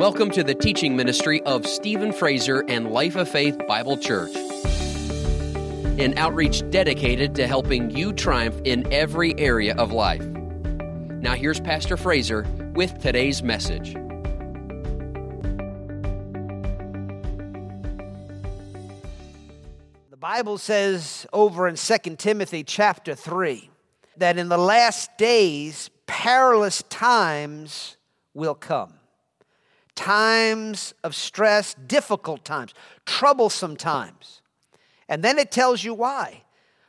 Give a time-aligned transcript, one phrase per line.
[0.00, 4.34] Welcome to the teaching ministry of Stephen Fraser and Life of Faith Bible Church,
[6.00, 10.22] an outreach dedicated to helping you triumph in every area of life.
[10.22, 13.92] Now, here's Pastor Fraser with today's message.
[20.08, 23.68] The Bible says over in 2 Timothy chapter 3
[24.16, 27.98] that in the last days perilous times
[28.32, 28.94] will come
[30.00, 32.72] times of stress, difficult times,
[33.04, 34.40] troublesome times.
[35.10, 36.44] And then it tells you why.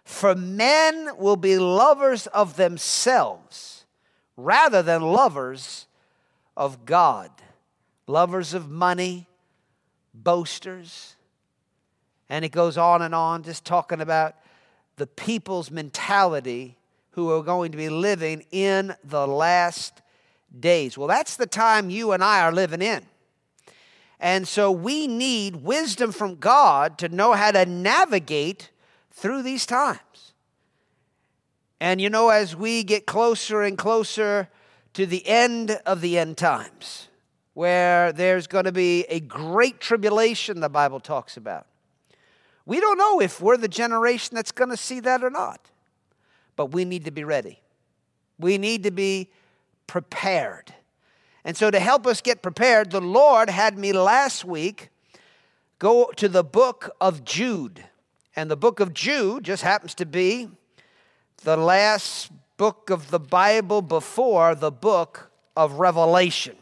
[0.05, 3.83] For men will be lovers of themselves
[4.37, 5.87] rather than lovers
[6.55, 7.29] of God,
[8.07, 9.27] lovers of money,
[10.13, 11.17] boasters.
[12.29, 14.35] And it goes on and on, just talking about
[14.95, 16.77] the people's mentality
[17.11, 20.01] who are going to be living in the last
[20.59, 20.97] days.
[20.97, 23.05] Well, that's the time you and I are living in.
[24.19, 28.69] And so we need wisdom from God to know how to navigate
[29.09, 30.33] through these times.
[31.79, 34.49] And you know, as we get closer and closer
[34.93, 37.07] to the end of the end times,
[37.53, 41.65] where there's going to be a great tribulation, the Bible talks about.
[42.65, 45.71] We don't know if we're the generation that's going to see that or not,
[46.55, 47.59] but we need to be ready.
[48.37, 49.31] We need to be
[49.91, 50.73] prepared.
[51.43, 54.87] And so, to help us get prepared, the Lord had me last week
[55.79, 57.83] go to the book of Jude.
[58.33, 60.47] And the book of Jude just happens to be
[61.43, 66.55] the last book of the Bible before the book of Revelation.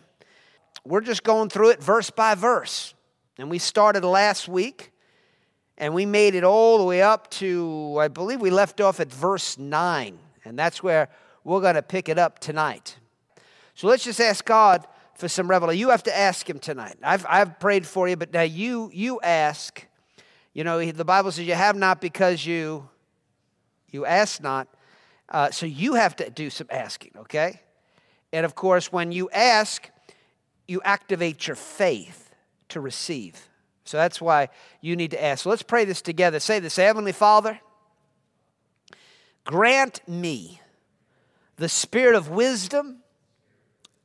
[0.83, 2.95] We're just going through it verse by verse.
[3.37, 4.91] And we started last week
[5.77, 9.13] and we made it all the way up to, I believe we left off at
[9.13, 10.17] verse 9.
[10.45, 11.09] And that's where
[11.43, 12.97] we're going to pick it up tonight.
[13.79, 14.85] So let's just ask God
[15.15, 15.79] for some revelation.
[15.79, 16.97] You have to ask Him tonight.
[17.01, 19.85] I've, I've prayed for you, but now you, you ask.
[20.53, 22.89] You know, the Bible says you have not because you,
[23.89, 24.67] you ask not.
[25.29, 27.61] Uh, so you have to do some asking, okay?
[28.33, 29.89] And of course, when you ask,
[30.67, 32.35] you activate your faith
[32.67, 33.47] to receive.
[33.85, 34.49] So that's why
[34.81, 35.43] you need to ask.
[35.43, 36.41] So let's pray this together.
[36.41, 37.61] Say this Heavenly Father,
[39.45, 40.59] grant me
[41.55, 42.98] the spirit of wisdom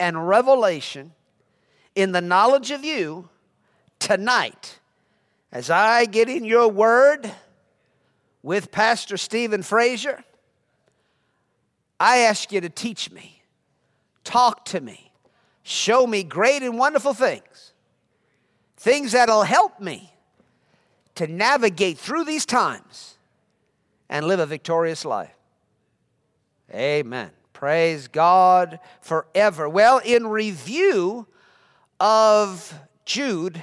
[0.04, 1.12] and revelation
[1.94, 3.26] in the knowledge of you
[3.98, 4.78] tonight
[5.50, 7.32] as I get in your word
[8.43, 10.22] with Pastor Stephen Fraser.
[11.98, 13.41] I ask you to teach me,
[14.25, 15.10] talk to me,
[15.62, 17.72] show me great and wonderful things,
[18.76, 20.12] things that'll help me
[21.14, 23.16] to navigate through these times
[24.10, 25.34] and live a victorious life.
[26.75, 27.31] Amen.
[27.54, 29.69] Praise God forever.
[29.69, 31.26] Well, in review
[31.98, 32.75] of
[33.06, 33.62] Jude,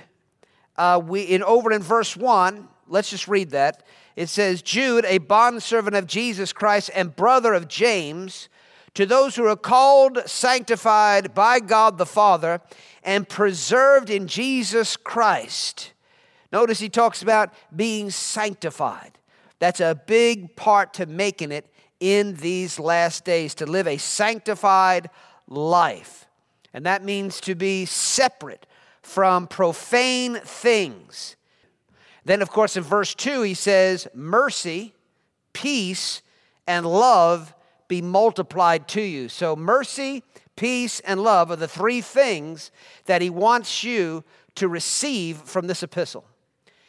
[0.78, 2.70] uh, we in over in verse one.
[2.88, 3.84] Let's just read that.
[4.16, 8.50] It says, "Jude, a bondservant of Jesus Christ and brother of James,
[8.94, 12.62] to those who are called, sanctified by God the Father,
[13.04, 15.92] and preserved in Jesus Christ."
[16.52, 19.18] Notice he talks about being sanctified.
[19.60, 21.71] That's a big part to making it
[22.02, 25.10] in these last days to live a sanctified
[25.48, 26.26] life.
[26.74, 28.66] And that means to be separate
[29.02, 31.38] from profane things.
[32.26, 34.94] Then, of course, in verse 2, he says, Mercy,
[35.54, 36.22] peace,
[36.68, 37.54] and love
[37.88, 39.28] be multiplied to you.
[39.28, 40.24] So, mercy,
[40.56, 42.72] peace, and love are the three things
[43.06, 44.24] that he wants you
[44.56, 46.26] to receive from this epistle.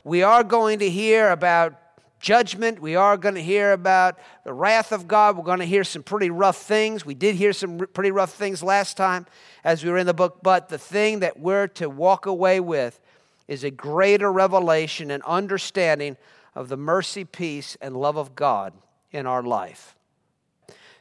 [0.05, 1.75] We are going to hear about
[2.23, 2.81] judgment.
[2.81, 5.37] We are going to hear about the wrath of God.
[5.37, 7.05] We're going to hear some pretty rough things.
[7.05, 9.27] We did hear some pretty rough things last time
[9.63, 12.99] as we were in the book, but the thing that we're to walk away with
[13.47, 16.17] is a greater revelation and understanding
[16.55, 18.73] of the mercy, peace, and love of God
[19.11, 19.95] in our life.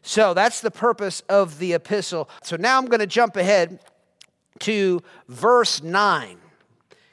[0.02, 2.30] So that's the purpose of the epistle.
[2.42, 3.79] So now I'm going to jump ahead
[4.59, 6.38] to verse 9,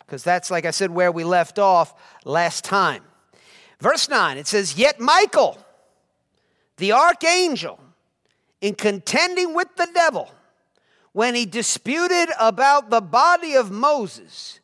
[0.01, 1.95] because that's, like I said, where we left off
[2.25, 3.03] last time.
[3.81, 5.59] Verse 9, it says, Yet Michael,
[6.79, 7.79] the archangel,
[8.61, 10.31] in contending with the devil,
[11.13, 14.61] when he disputed about the body of Moses,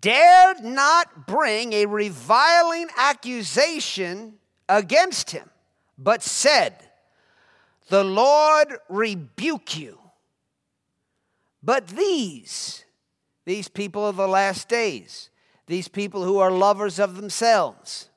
[0.00, 4.34] dared not bring a reviling accusation
[4.68, 5.48] against him,
[5.98, 6.74] but said,
[7.88, 9.98] The Lord rebuke you.
[11.62, 12.84] But these,
[13.44, 15.30] these people of the last days,
[15.66, 18.08] these people who are lovers of themselves,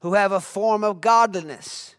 [0.00, 1.96] who have a form of godliness,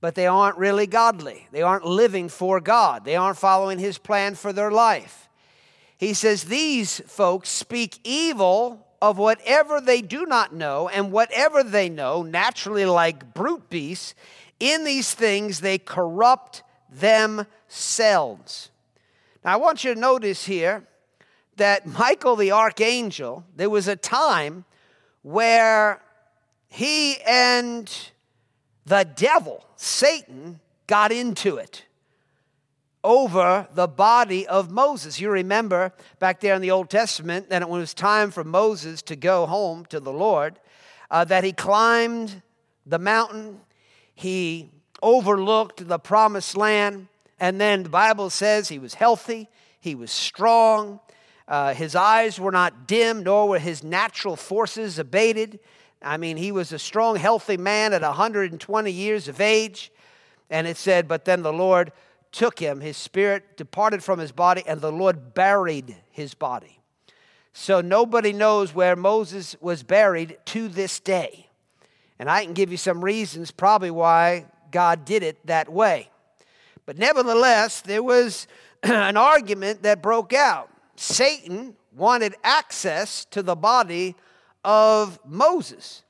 [0.00, 1.48] but they aren't really godly.
[1.52, 5.28] They aren't living for God, they aren't following His plan for their life.
[5.96, 11.88] He says, These folks speak evil of whatever they do not know, and whatever they
[11.88, 14.14] know, naturally like brute beasts,
[14.60, 18.70] in these things they corrupt themselves.
[19.44, 20.86] Now, I want you to notice here
[21.56, 24.64] that Michael the archangel, there was a time
[25.22, 26.00] where
[26.72, 27.94] he and
[28.86, 31.84] the devil, Satan, got into it
[33.04, 35.20] over the body of Moses.
[35.20, 39.16] You remember back there in the Old Testament that it was time for Moses to
[39.16, 40.58] go home to the Lord,
[41.10, 42.40] uh, that he climbed
[42.86, 43.60] the mountain,
[44.14, 44.70] he
[45.02, 47.08] overlooked the promised land,
[47.38, 51.00] and then the Bible says he was healthy, he was strong,
[51.46, 55.60] uh, his eyes were not dim, nor were his natural forces abated.
[56.04, 59.92] I mean, he was a strong, healthy man at 120 years of age.
[60.50, 61.92] And it said, But then the Lord
[62.30, 66.78] took him, his spirit departed from his body, and the Lord buried his body.
[67.52, 71.48] So nobody knows where Moses was buried to this day.
[72.18, 76.08] And I can give you some reasons, probably why God did it that way.
[76.86, 78.46] But nevertheless, there was
[78.82, 80.70] an argument that broke out.
[80.96, 84.16] Satan wanted access to the body
[84.64, 86.02] of Moses.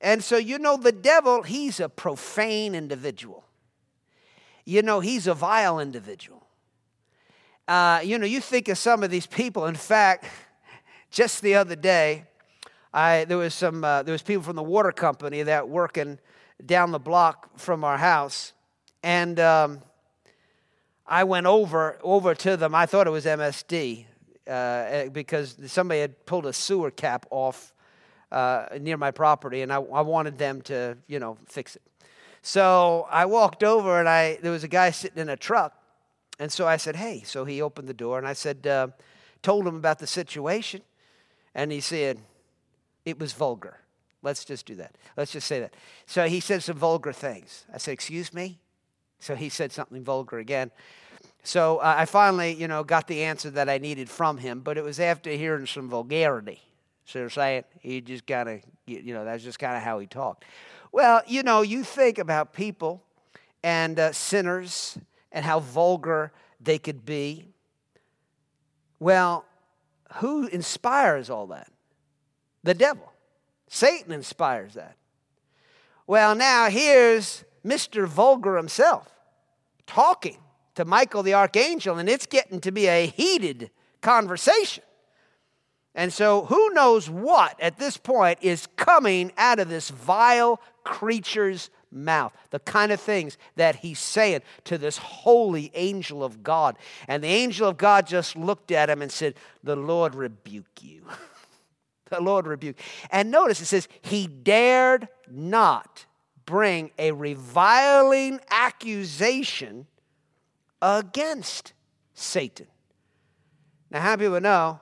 [0.00, 3.44] And so, you know, the devil, he's a profane individual.
[4.64, 6.44] You know, he's a vile individual.
[7.68, 9.66] Uh, you know, you think of some of these people.
[9.66, 10.26] In fact,
[11.10, 12.24] just the other day,
[12.92, 16.18] I, there was some uh, there was people from the water company that working
[16.64, 18.52] down the block from our house,
[19.02, 19.80] and um,
[21.06, 22.74] I went over over to them.
[22.74, 24.04] I thought it was MSD
[24.46, 27.72] uh, because somebody had pulled a sewer cap off
[28.32, 31.82] uh, near my property, and I, I wanted them to you know fix it.
[32.40, 35.74] So I walked over, and I there was a guy sitting in a truck,
[36.38, 38.88] and so I said, "Hey." So he opened the door, and I said, uh,
[39.42, 40.80] told him about the situation,
[41.54, 42.18] and he said,
[43.04, 43.78] "It was vulgar."
[44.22, 44.94] Let's just do that.
[45.16, 45.74] Let's just say that.
[46.06, 47.66] So he said some vulgar things.
[47.72, 48.58] I said, "Excuse me."
[49.18, 50.70] So he said something vulgar again.
[51.44, 54.78] So uh, I finally, you know, got the answer that I needed from him, but
[54.78, 56.60] it was after hearing some vulgarity.
[57.12, 60.06] So you're saying he just kind of, you know, that's just kind of how he
[60.06, 60.46] talked.
[60.92, 63.02] Well, you know, you think about people
[63.62, 64.96] and uh, sinners
[65.30, 67.48] and how vulgar they could be.
[68.98, 69.44] Well,
[70.14, 71.70] who inspires all that?
[72.62, 73.12] The devil.
[73.68, 74.96] Satan inspires that.
[76.06, 78.06] Well, now here's Mr.
[78.06, 79.10] Vulgar himself
[79.86, 80.38] talking
[80.76, 83.70] to Michael the archangel, and it's getting to be a heated
[84.00, 84.82] conversation.
[85.94, 91.68] And so, who knows what at this point is coming out of this vile creature's
[91.90, 92.32] mouth?
[92.50, 96.78] The kind of things that he's saying to this holy angel of God.
[97.08, 101.02] And the angel of God just looked at him and said, The Lord rebuke you.
[102.08, 102.76] the Lord rebuke.
[103.10, 106.06] And notice it says, He dared not
[106.46, 109.86] bring a reviling accusation
[110.80, 111.74] against
[112.14, 112.66] Satan.
[113.90, 114.80] Now, how people know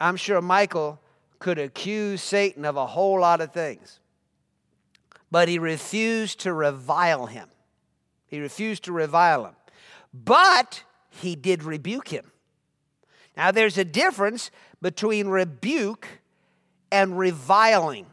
[0.00, 1.00] I'm sure Michael
[1.38, 4.00] could accuse Satan of a whole lot of things,
[5.30, 7.48] but he refused to revile him.
[8.26, 9.56] He refused to revile him,
[10.12, 12.30] but he did rebuke him.
[13.36, 16.06] Now, there's a difference between rebuke
[16.92, 18.06] and reviling.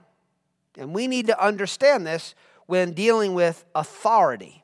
[0.78, 2.34] And we need to understand this
[2.66, 4.64] when dealing with authority,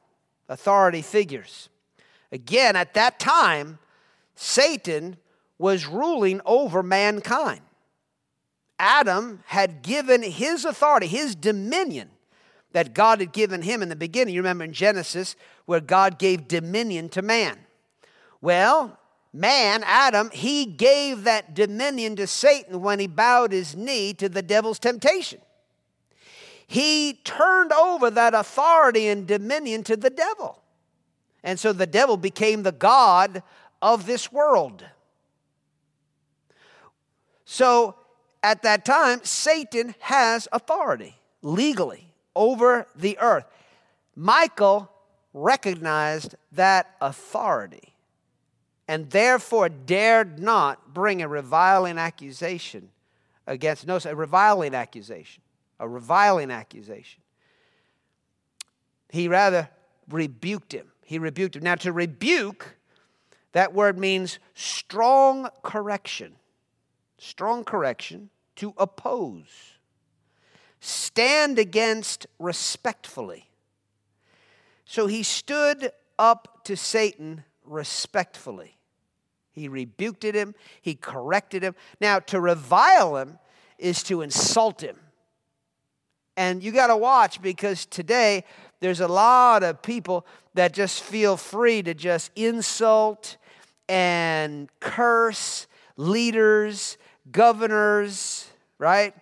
[0.50, 1.70] authority figures.
[2.32, 3.80] Again, at that time,
[4.36, 5.18] Satan
[5.58, 7.62] was ruling over mankind.
[8.80, 12.10] Adam had given his authority, his dominion
[12.74, 14.36] that God had given him in the beginning.
[14.36, 15.36] You remember in Genesis
[15.66, 17.58] where God gave dominion to man.
[18.40, 19.00] Well,
[19.34, 24.44] man, Adam, he gave that dominion to Satan when he bowed his knee to the
[24.44, 25.42] devil's temptation.
[26.68, 30.62] He turned over that authority and dominion to the devil.
[31.44, 33.42] And so the devil became the God
[33.82, 34.84] of this world.
[37.50, 37.96] So
[38.44, 43.46] at that time, Satan has authority legally over the earth.
[44.18, 44.92] Michael
[45.34, 47.94] recognized that authority
[48.86, 52.89] and therefore dared not bring a reviling accusation
[53.48, 55.42] against, no, a reviling accusation,
[55.80, 57.22] a reviling accusation.
[59.08, 59.70] He rather
[60.10, 60.88] rebuked him.
[61.06, 61.63] He rebuked him.
[61.63, 62.75] Now, to rebuke,
[63.54, 66.36] that word means strong correction
[67.17, 69.77] strong correction, to oppose,
[70.79, 73.50] stand against respectfully.
[74.86, 78.77] So he stood up to Satan respectfully.
[79.51, 81.75] He rebuked him, he corrected him.
[82.00, 83.39] Now, to revile him
[83.77, 84.97] is to insult him.
[86.36, 88.43] And you got to watch because today
[88.79, 93.38] there's a lot of people that just feel free to just insult
[93.89, 96.97] and curse leaders,
[97.31, 99.13] governors, right?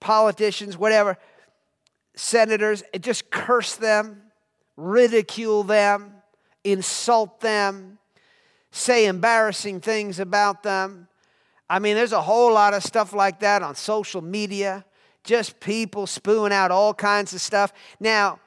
[0.00, 1.16] Politicians, whatever,
[2.14, 4.22] senators, just curse them,
[4.76, 6.12] ridicule them,
[6.62, 7.98] insult them,
[8.70, 11.08] say embarrassing things about them.
[11.68, 14.84] I mean, there's a whole lot of stuff like that on social media
[15.24, 17.72] just people spewing out all kinds of stuff.
[17.98, 18.38] Now,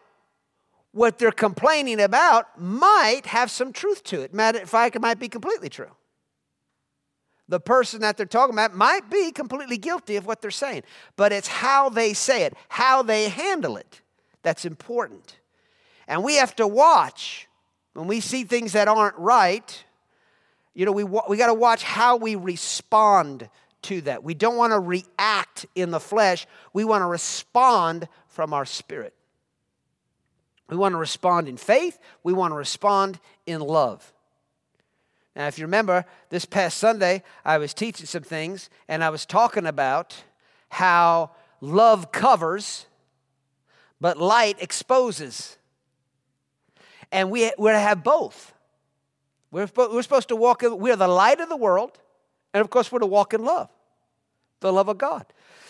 [0.91, 4.33] what they're complaining about might have some truth to it.
[4.33, 5.91] Matter of fact, it might be completely true.
[7.49, 10.83] The person that they're talking about might be completely guilty of what they're saying,
[11.15, 14.01] but it's how they say it, how they handle it,
[14.43, 15.37] that's important.
[16.07, 17.47] And we have to watch
[17.93, 19.83] when we see things that aren't right.
[20.73, 23.49] You know, we, we got to watch how we respond
[23.83, 24.23] to that.
[24.23, 29.13] We don't want to react in the flesh, we want to respond from our spirit.
[30.69, 34.13] We want to respond in faith, we want to respond in love.
[35.37, 39.23] Now, if you remember, this past Sunday, I was teaching some things and I was
[39.23, 40.23] talking about
[40.69, 41.29] how
[41.61, 42.87] love covers,
[44.01, 45.59] but light exposes.
[47.11, 48.51] And we, we're to have both.
[49.51, 51.99] We're, we're supposed to walk in, we're the light of the world,
[52.51, 53.69] and of course, we're to walk in love
[54.59, 55.23] the love of God.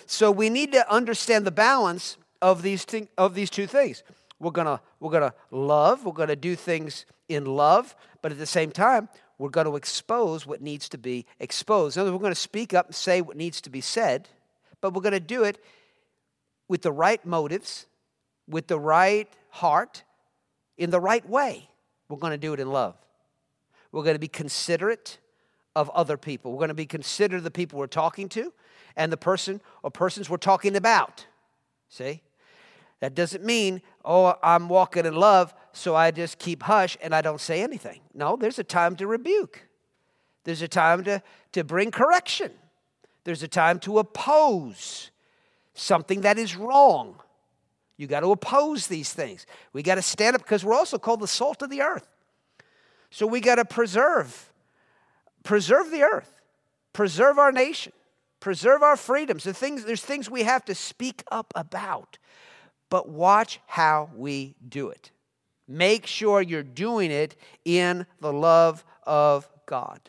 [0.05, 4.01] So we need to understand the balance of these, thing, of these two things.
[4.39, 8.71] We're gonna, we're gonna love, we're gonna do things in love, but at the same
[8.71, 11.97] time, we're going to expose what needs to be exposed.
[11.97, 14.29] In other words, we're going to speak up and say what needs to be said,
[14.81, 15.63] but we're going to do it
[16.67, 17.85] with the right motives,
[18.47, 20.03] with the right heart,
[20.77, 21.69] in the right way.
[22.09, 22.95] We're going to do it in love.
[23.91, 25.19] We're going to be considerate
[25.75, 26.51] of other people.
[26.51, 28.51] We're going to be considerate of the people we're talking to
[28.95, 31.25] and the person or persons we're talking about.
[31.89, 32.21] See?
[32.99, 37.21] That doesn't mean, oh, I'm walking in love, so I just keep hush and I
[37.21, 38.01] don't say anything.
[38.13, 39.61] No, there's a time to rebuke.
[40.43, 42.51] There's a time to, to bring correction.
[43.23, 45.11] There's a time to oppose
[45.73, 47.19] something that is wrong.
[47.97, 49.45] You got to oppose these things.
[49.73, 52.07] We got to stand up because we're also called the salt of the earth.
[53.09, 54.51] So we got to preserve,
[55.43, 56.41] preserve the earth,
[56.93, 57.93] preserve our nation,
[58.39, 59.43] preserve our freedoms.
[59.43, 62.17] The things, there's things we have to speak up about.
[62.89, 65.11] But watch how we do it.
[65.67, 69.99] Make sure you're doing it in the love of God.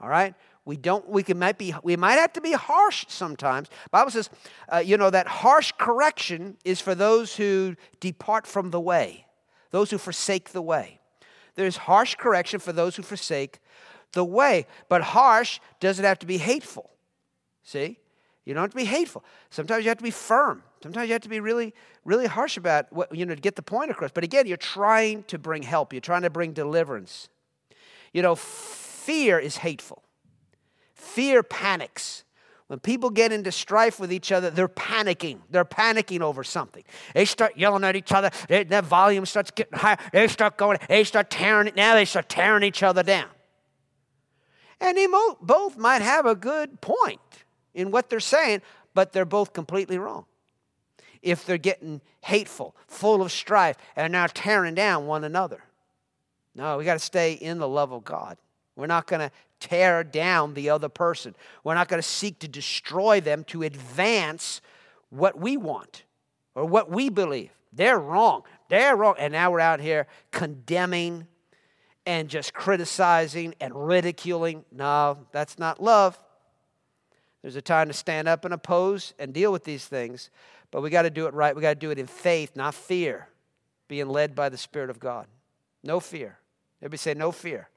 [0.00, 0.34] All right?
[0.64, 1.08] We don't.
[1.08, 1.74] We can might be.
[1.82, 3.68] We might have to be harsh sometimes.
[3.90, 4.28] Bible says,
[4.70, 9.24] uh, you know, that harsh correction is for those who depart from the way,
[9.70, 11.00] those who forsake the way.
[11.54, 13.60] There's harsh correction for those who forsake
[14.12, 16.90] the way, but harsh doesn't have to be hateful.
[17.62, 17.98] See?
[18.44, 19.24] You don't have to be hateful.
[19.50, 20.62] Sometimes you have to be firm.
[20.82, 23.62] Sometimes you have to be really, really harsh about what, you know, to get the
[23.62, 24.10] point across.
[24.12, 27.28] But again, you're trying to bring help, you're trying to bring deliverance.
[28.12, 30.02] You know, fear is hateful.
[30.94, 32.24] Fear panics.
[32.68, 35.38] When people get into strife with each other, they're panicking.
[35.50, 36.84] They're panicking over something.
[37.14, 38.30] They start yelling at each other.
[38.46, 39.96] They, that volume starts getting higher.
[40.12, 40.78] They start going.
[40.86, 41.72] They start tearing.
[41.74, 43.28] Now they start tearing each other down.
[44.80, 45.06] And they
[45.40, 47.20] both might have a good point
[47.74, 48.60] in what they're saying,
[48.94, 50.26] but they're both completely wrong.
[51.22, 55.62] If they're getting hateful, full of strife, and now tearing down one another.
[56.54, 58.36] No, we got to stay in the love of God.
[58.76, 61.34] We're not going to tear down the other person.
[61.64, 64.60] We're not going to seek to destroy them to advance
[65.10, 66.04] what we want
[66.54, 67.50] or what we believe.
[67.72, 68.42] They're wrong.
[68.68, 69.14] They're wrong.
[69.18, 71.26] And now we're out here condemning
[72.06, 74.64] and just criticizing and ridiculing.
[74.72, 76.18] No, that's not love.
[77.42, 80.30] There's a time to stand up and oppose and deal with these things,
[80.70, 81.54] but we got to do it right.
[81.54, 83.28] We got to do it in faith, not fear,
[83.88, 85.26] being led by the Spirit of God.
[85.82, 86.38] No fear.
[86.80, 87.68] Everybody say, no fear.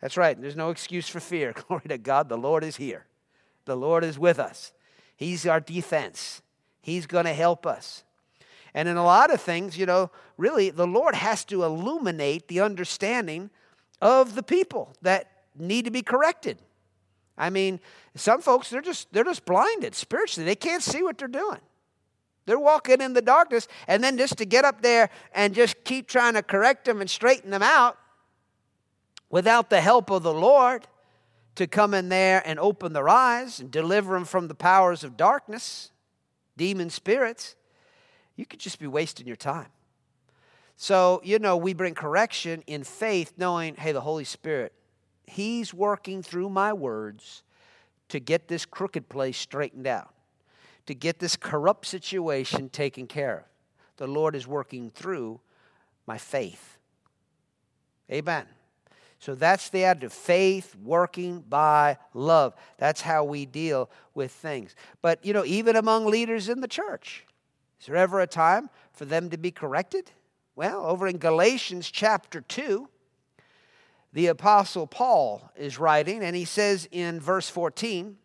[0.00, 0.40] That's right.
[0.40, 1.52] There's no excuse for fear.
[1.68, 2.28] Glory to God.
[2.28, 3.06] The Lord is here.
[3.64, 4.72] The Lord is with us.
[5.16, 6.42] He's our defense.
[6.80, 8.04] He's going to help us.
[8.74, 12.60] And in a lot of things, you know, really, the Lord has to illuminate the
[12.60, 13.50] understanding
[14.02, 16.58] of the people that need to be corrected.
[17.38, 17.80] I mean,
[18.14, 20.46] some folks they're just they're just blinded spiritually.
[20.46, 21.60] They can't see what they're doing.
[22.46, 26.08] They're walking in the darkness, and then just to get up there and just keep
[26.08, 27.98] trying to correct them and straighten them out
[29.28, 30.86] without the help of the Lord
[31.56, 35.16] to come in there and open their eyes and deliver them from the powers of
[35.16, 35.90] darkness,
[36.56, 37.56] demon spirits
[38.36, 39.68] you could just be wasting your time.
[40.76, 44.72] So, you know, we bring correction in faith, knowing, hey, the Holy Spirit
[45.28, 47.42] He's working through my words
[48.10, 50.14] to get this crooked place straightened out,
[50.86, 53.44] to get this corrupt situation taken care of.
[53.96, 55.40] The Lord is working through
[56.06, 56.78] my faith.
[58.10, 58.46] Amen.
[59.18, 62.54] So that's the attitude faith working by love.
[62.78, 64.76] That's how we deal with things.
[65.02, 67.24] But, you know, even among leaders in the church,
[67.80, 70.10] is there ever a time for them to be corrected?
[70.54, 72.88] Well, over in Galatians chapter 2,
[74.12, 78.16] the Apostle Paul is writing, and he says in verse 14,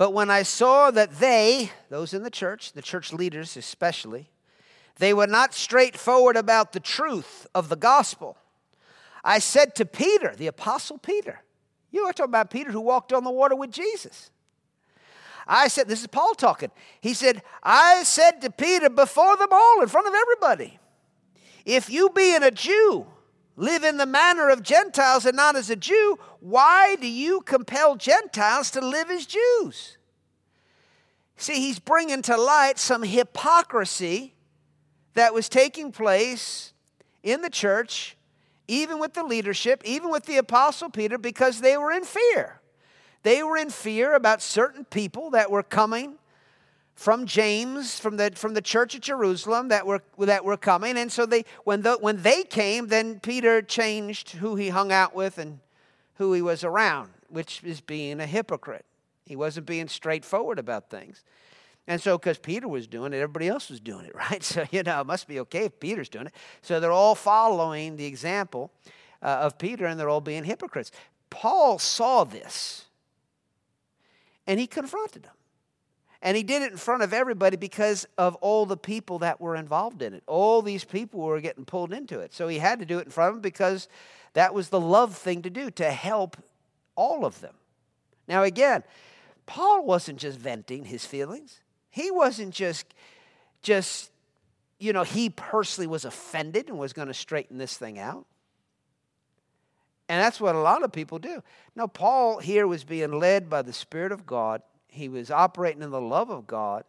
[0.00, 4.30] But when I saw that they, those in the church, the church leaders especially,
[4.96, 8.38] they were not straightforward about the truth of the gospel,
[9.22, 11.42] I said to Peter, the Apostle Peter,
[11.90, 14.30] you are talking about Peter who walked on the water with Jesus.
[15.46, 16.70] I said, this is Paul talking.
[17.02, 20.78] He said, I said to Peter before them all, in front of everybody,
[21.66, 23.06] if you being a Jew,
[23.60, 27.94] live in the manner of Gentiles and not as a Jew, why do you compel
[27.94, 29.98] Gentiles to live as Jews?
[31.36, 34.34] See, he's bringing to light some hypocrisy
[35.12, 36.72] that was taking place
[37.22, 38.16] in the church,
[38.66, 42.60] even with the leadership, even with the Apostle Peter, because they were in fear.
[43.22, 46.14] They were in fear about certain people that were coming
[47.00, 50.98] from James, from the, from the church at Jerusalem that were, that were coming.
[50.98, 55.14] And so they, when, the, when they came, then Peter changed who he hung out
[55.14, 55.60] with and
[56.16, 58.84] who he was around, which is being a hypocrite.
[59.24, 61.24] He wasn't being straightforward about things.
[61.86, 64.42] And so, because Peter was doing it, everybody else was doing it, right?
[64.42, 66.34] So, you know, it must be okay if Peter's doing it.
[66.60, 68.72] So, they're all following the example
[69.22, 70.92] uh, of Peter and they're all being hypocrites.
[71.30, 72.84] Paul saw this
[74.46, 75.32] and he confronted them.
[76.22, 79.56] And he did it in front of everybody because of all the people that were
[79.56, 80.22] involved in it.
[80.26, 82.34] All these people were getting pulled into it.
[82.34, 83.88] So he had to do it in front of them because
[84.34, 86.36] that was the love thing to do, to help
[86.94, 87.54] all of them.
[88.28, 88.84] Now, again,
[89.46, 91.60] Paul wasn't just venting his feelings.
[91.90, 92.94] He wasn't just,
[93.62, 94.10] just,
[94.78, 98.26] you know, he personally was offended and was going to straighten this thing out.
[100.08, 101.42] And that's what a lot of people do.
[101.74, 105.90] Now, Paul here was being led by the Spirit of God he was operating in
[105.90, 106.84] the love of God.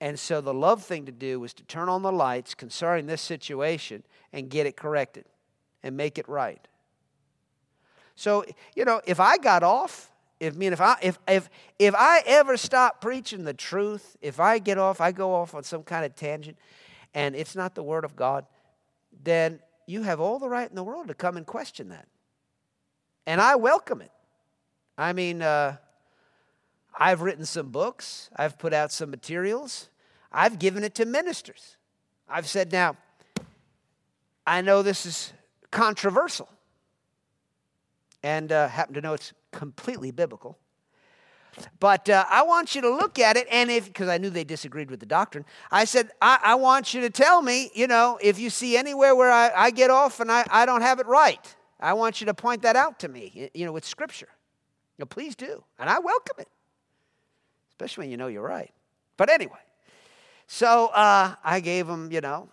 [0.00, 3.20] And so the love thing to do was to turn on the lights concerning this
[3.20, 5.24] situation and get it corrected
[5.82, 6.66] and make it right.
[8.14, 11.48] So, you know, if I got off, if I mean if I if if
[11.78, 15.64] if I ever stop preaching the truth, if I get off, I go off on
[15.64, 16.58] some kind of tangent
[17.14, 18.46] and it's not the word of God,
[19.22, 22.06] then you have all the right in the world to come and question that.
[23.26, 24.12] And I welcome it.
[24.96, 25.76] I mean, uh,
[27.00, 29.88] I've written some books, I've put out some materials,
[30.32, 31.76] I've given it to ministers.
[32.28, 32.96] I've said, now,
[34.44, 35.32] I know this is
[35.70, 36.48] controversial,
[38.24, 40.58] and uh, happen to know it's completely biblical.
[41.78, 44.44] But uh, I want you to look at it, and if, because I knew they
[44.44, 48.18] disagreed with the doctrine, I said, I, I, want you to tell me, you know,
[48.20, 51.06] if you see anywhere where I, I get off and I, I don't have it
[51.06, 54.28] right, I want you to point that out to me, you know, with Scripture.
[54.96, 55.62] You know, please do.
[55.78, 56.48] And I welcome it
[57.78, 58.72] especially when you know you're right.
[59.16, 59.60] But anyway,
[60.48, 62.48] so uh, I gave them, you know,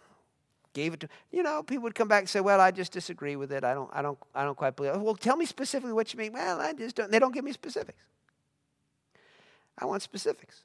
[0.74, 3.36] gave it to, you know, people would come back and say, well, I just disagree
[3.36, 3.64] with it.
[3.64, 5.00] I don't, I don't, I don't quite believe it.
[5.00, 6.34] Well, tell me specifically what you mean.
[6.34, 8.04] Well, I just don't, they don't give me specifics.
[9.80, 10.64] I want specifics.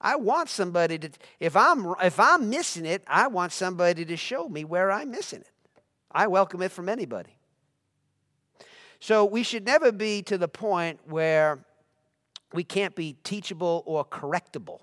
[0.00, 4.48] I want somebody to, if I'm, if I'm missing it, I want somebody to show
[4.48, 5.50] me where I'm missing it.
[6.10, 7.38] I welcome it from anybody.
[9.00, 11.64] So we should never be to the point where
[12.52, 14.80] we can't be teachable or correctable.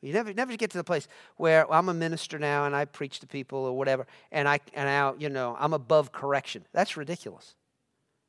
[0.00, 2.84] You never, never get to the place where well, I'm a minister now and I
[2.84, 6.64] preach to people or whatever, and I and now you know I'm above correction.
[6.72, 7.54] That's ridiculous.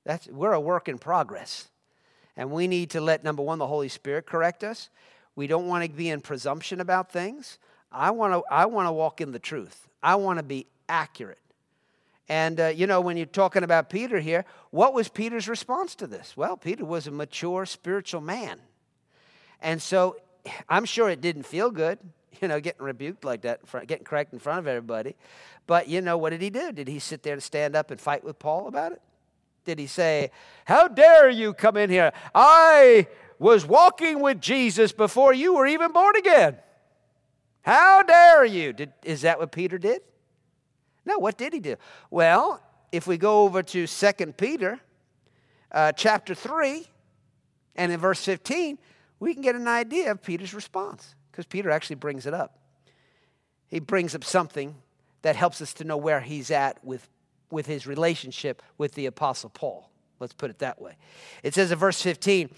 [0.04, 1.70] That's we're a work in progress,
[2.36, 4.90] and we need to let number one the Holy Spirit correct us.
[5.36, 7.60] We don't want to be in presumption about things.
[7.92, 9.88] I want to I want to walk in the truth.
[10.02, 11.40] I want to be accurate.
[12.30, 16.06] And, uh, you know, when you're talking about Peter here, what was Peter's response to
[16.06, 16.38] this?
[16.38, 18.60] Well, Peter was a mature spiritual man.
[19.62, 20.16] And so
[20.70, 21.98] I'm sure it didn't feel good,
[22.42, 25.16] you know, getting rebuked like that, getting corrected in front of everybody.
[25.66, 26.72] But, you know, what did he do?
[26.72, 29.02] Did he sit there and stand up and fight with Paul about it?
[29.66, 30.32] Did he say,
[30.66, 32.12] How dare you come in here?
[32.34, 33.08] I
[33.40, 36.58] was walking with Jesus before you were even born again.
[37.62, 38.74] How dare you?
[38.74, 40.02] Did, is that what Peter did?
[41.10, 41.76] No, what did he do?
[42.12, 44.80] Well, if we go over to 2 Peter
[45.72, 46.86] uh, chapter 3
[47.76, 48.78] and in verse 15,
[49.20, 52.60] we can get an idea of Peter's response because Peter actually brings it up.
[53.70, 54.76] He brings up something
[55.24, 57.10] that helps us to know where he's at with
[57.52, 59.90] with his relationship with the Apostle Paul.
[60.20, 60.96] Let's put it that way.
[61.42, 62.52] It says in verse 15,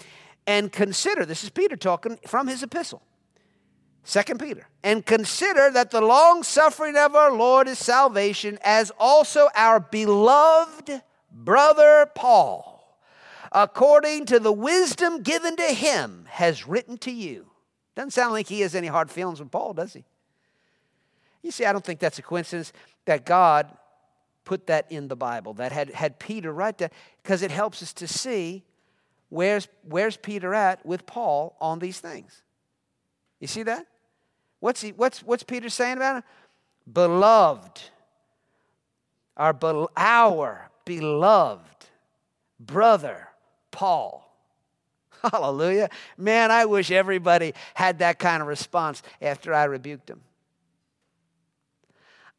[0.45, 3.01] and consider, this is Peter talking from his epistle.
[4.03, 9.47] Second Peter, and consider that the long suffering of our Lord is salvation, as also
[9.55, 12.97] our beloved brother Paul,
[13.51, 17.45] according to the wisdom given to him, has written to you.
[17.95, 20.03] Doesn't sound like he has any hard feelings with Paul, does he?
[21.43, 22.73] You see, I don't think that's a coincidence
[23.05, 23.71] that God
[24.45, 27.93] put that in the Bible, that had, had Peter write that, because it helps us
[27.93, 28.63] to see
[29.29, 32.41] where's, where's Peter at with Paul on these things.
[33.39, 33.85] You see that?
[34.62, 36.24] What's, he, what's, what's Peter saying about it?
[36.91, 37.82] Beloved,
[39.36, 41.86] our, be, our beloved
[42.60, 43.28] brother
[43.71, 44.32] Paul.
[45.32, 45.89] Hallelujah.
[46.15, 50.21] Man, I wish everybody had that kind of response after I rebuked him.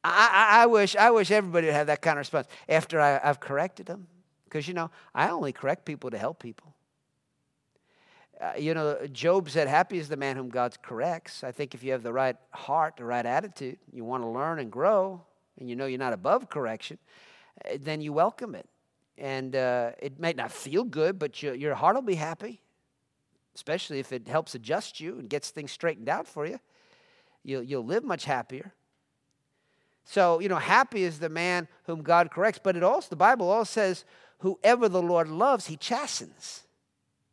[0.04, 3.20] I, I, I, wish, I wish everybody would have that kind of response after I,
[3.22, 4.06] I've corrected them.
[4.44, 6.71] Because, you know, I only correct people to help people.
[8.42, 11.44] Uh, you know, Job said, Happy is the man whom God corrects.
[11.44, 14.58] I think if you have the right heart, the right attitude, you want to learn
[14.58, 15.22] and grow,
[15.60, 16.98] and you know you're not above correction,
[17.64, 18.68] uh, then you welcome it.
[19.16, 22.60] And uh, it may not feel good, but you, your heart will be happy,
[23.54, 26.58] especially if it helps adjust you and gets things straightened out for you.
[27.44, 28.72] You'll, you'll live much happier.
[30.04, 33.48] So, you know, happy is the man whom God corrects, but it also, the Bible
[33.48, 34.04] also says,
[34.38, 36.64] whoever the Lord loves, he chastens,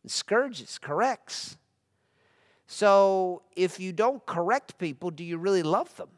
[0.06, 1.58] scourges, corrects.
[2.68, 6.10] So, if you don't correct people, do you really love them?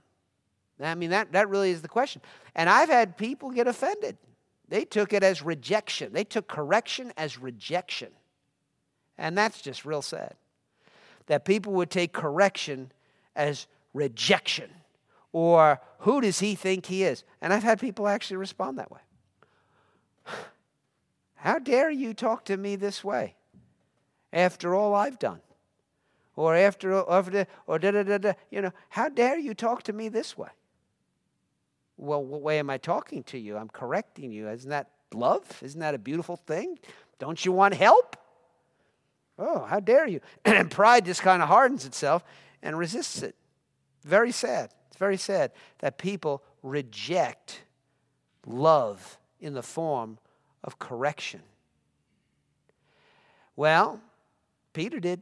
[0.82, 2.22] I mean, that, that really is the question.
[2.56, 4.17] And I've had people get offended.
[4.67, 8.10] They took it as rejection, they took correction as rejection.
[9.17, 10.36] And that's just real sad.
[11.28, 12.91] That people would take correction
[13.36, 14.72] as rejection
[15.34, 17.24] or who does he think he is?
[17.41, 19.00] And I've had people actually respond that way.
[21.36, 23.36] How dare you talk to me this way
[24.34, 25.41] after all I've done?
[26.36, 29.94] Or after, or, or da da da da, you know, how dare you talk to
[29.94, 30.50] me this way?
[31.98, 33.58] Well, what way am I talking to you?
[33.58, 34.50] I'm correcting you.
[34.50, 35.46] Isn't that love?
[35.62, 36.80] Isn't that a beautiful thing?
[37.20, 38.17] Don't you want help?
[39.38, 40.22] Oh, how dare you?
[40.46, 42.24] And pride just kind of hardens itself
[42.62, 43.36] and resists it.
[44.04, 47.63] Very sad It's very sad that people reject
[48.46, 50.17] love in the form
[50.63, 51.41] of correction.
[53.56, 54.00] Well,
[54.74, 55.22] Peter did.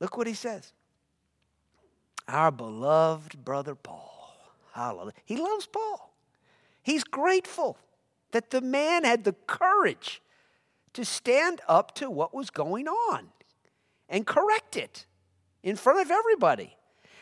[0.00, 0.72] Look what he says.
[2.28, 4.36] Our beloved brother Paul.
[4.72, 5.12] Hallelujah.
[5.24, 6.14] He loves Paul.
[6.82, 7.76] He's grateful
[8.32, 10.22] that the man had the courage
[10.94, 13.28] to stand up to what was going on
[14.08, 15.06] and correct it
[15.62, 16.76] in front of everybody.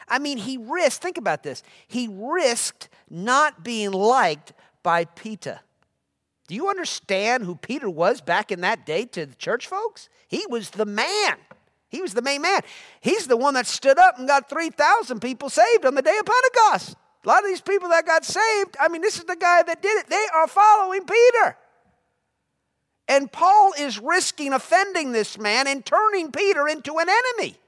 [0.08, 5.60] I mean, he risked, think about this, he risked not being liked by Peter.
[6.50, 10.08] Do you understand who Peter was back in that day to the church folks?
[10.26, 11.36] He was the man.
[11.88, 12.62] He was the main man.
[13.00, 16.26] He's the one that stood up and got 3,000 people saved on the day of
[16.26, 16.96] Pentecost.
[17.24, 19.80] A lot of these people that got saved, I mean, this is the guy that
[19.80, 20.10] did it.
[20.10, 21.56] They are following Peter.
[23.06, 27.60] And Paul is risking offending this man and turning Peter into an enemy.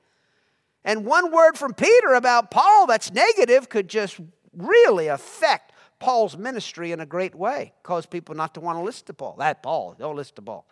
[0.85, 4.19] And one word from Peter about Paul that's negative could just
[4.53, 5.72] really affect
[6.03, 9.37] Paul's ministry in a great way, caused people not to want to listen to Paul.
[9.39, 10.67] That Paul, don't listen to Paul.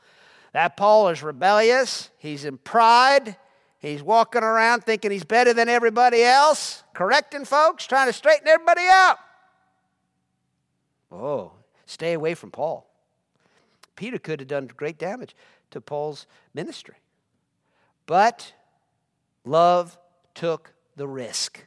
[0.52, 3.36] That Paul is rebellious, he's in pride,
[3.78, 8.82] he's walking around thinking he's better than everybody else, correcting folks, trying to straighten everybody
[8.90, 9.18] out.
[11.12, 11.52] Oh,
[11.86, 12.90] stay away from Paul.
[13.94, 15.36] Peter could have done great damage
[15.70, 16.96] to Paul's ministry.
[18.06, 18.52] But
[19.44, 19.96] love
[20.34, 21.66] took the risk.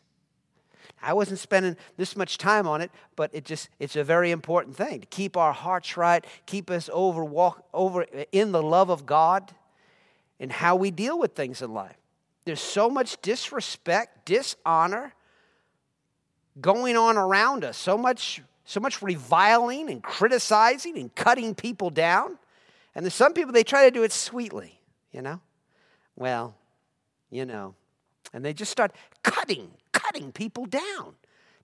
[1.03, 4.75] I wasn't spending this much time on it, but it just it's a very important
[4.75, 9.05] thing to keep our hearts right, keep us over walk over in the love of
[9.05, 9.53] God
[10.39, 11.97] and how we deal with things in life.
[12.45, 15.13] There's so much disrespect, dishonor
[16.59, 17.77] going on around us.
[17.77, 22.37] So much so much reviling and criticizing and cutting people down.
[22.95, 24.79] And there's some people they try to do it sweetly,
[25.11, 25.41] you know?
[26.15, 26.55] Well,
[27.29, 27.75] you know,
[28.31, 31.15] and they just start cutting, cutting people down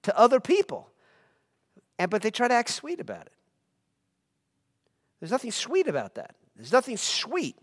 [0.04, 0.90] to other people.
[1.98, 3.34] And, but they try to act sweet about it.
[5.20, 6.36] There's nothing sweet about that.
[6.56, 7.58] There's nothing sweet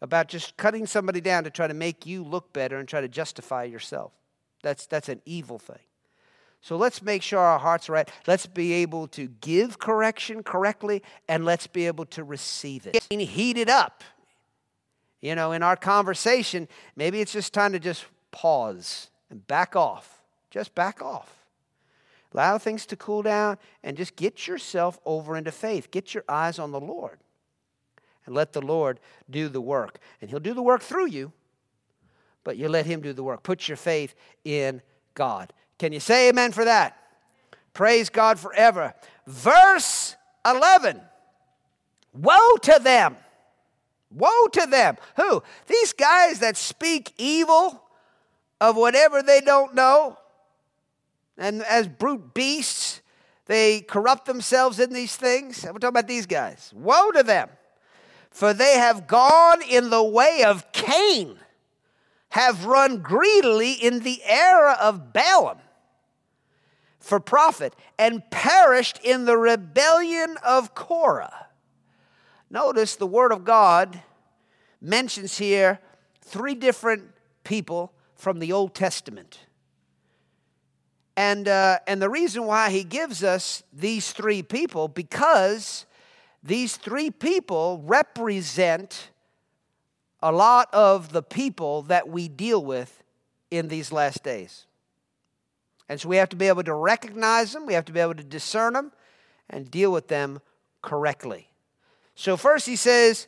[0.00, 3.08] about just cutting somebody down to try to make you look better and try to
[3.08, 4.12] justify yourself.
[4.62, 5.76] That's, that's an evil thing.
[6.60, 8.10] So let's make sure our hearts are right.
[8.26, 12.94] Let's be able to give correction correctly and let's be able to receive it.
[12.94, 14.02] Getting heated up
[15.20, 20.22] you know, in our conversation, maybe it's just time to just pause and back off.
[20.50, 21.38] Just back off.
[22.32, 25.90] Allow things to cool down and just get yourself over into faith.
[25.90, 27.18] Get your eyes on the Lord
[28.26, 29.98] and let the Lord do the work.
[30.20, 31.32] And He'll do the work through you,
[32.44, 33.42] but you let Him do the work.
[33.42, 34.14] Put your faith
[34.44, 34.82] in
[35.14, 35.52] God.
[35.78, 36.96] Can you say amen for that?
[37.72, 38.94] Praise God forever.
[39.26, 41.00] Verse 11
[42.12, 43.16] Woe to them!
[44.10, 44.96] Woe to them!
[45.16, 45.42] Who?
[45.66, 47.82] These guys that speak evil
[48.60, 50.18] of whatever they don't know,
[51.36, 53.00] and as brute beasts,
[53.46, 55.62] they corrupt themselves in these things.
[55.64, 56.72] We're talking about these guys.
[56.74, 57.48] Woe to them!
[58.30, 61.38] For they have gone in the way of Cain,
[62.30, 65.58] have run greedily in the era of Balaam
[67.00, 71.46] for profit, and perished in the rebellion of Korah.
[72.50, 74.02] Notice the Word of God
[74.80, 75.80] mentions here
[76.20, 77.04] three different
[77.44, 79.38] people from the Old Testament.
[81.16, 85.86] And, uh, and the reason why he gives us these three people, because
[86.42, 89.10] these three people represent
[90.20, 93.02] a lot of the people that we deal with
[93.50, 94.66] in these last days.
[95.88, 98.14] And so we have to be able to recognize them, we have to be able
[98.14, 98.92] to discern them,
[99.48, 100.40] and deal with them
[100.82, 101.48] correctly.
[102.14, 103.26] So, first he says,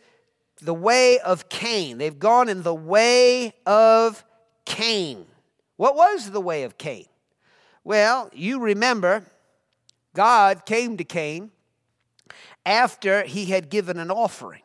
[0.61, 1.99] the way of Cain.
[1.99, 4.25] They've gone in the way of
[4.71, 5.27] Cain.
[5.77, 7.07] What was the way of Cain?
[7.83, 9.25] Well, you remember
[10.15, 11.51] God came to Cain
[12.65, 14.63] after he had given an offering.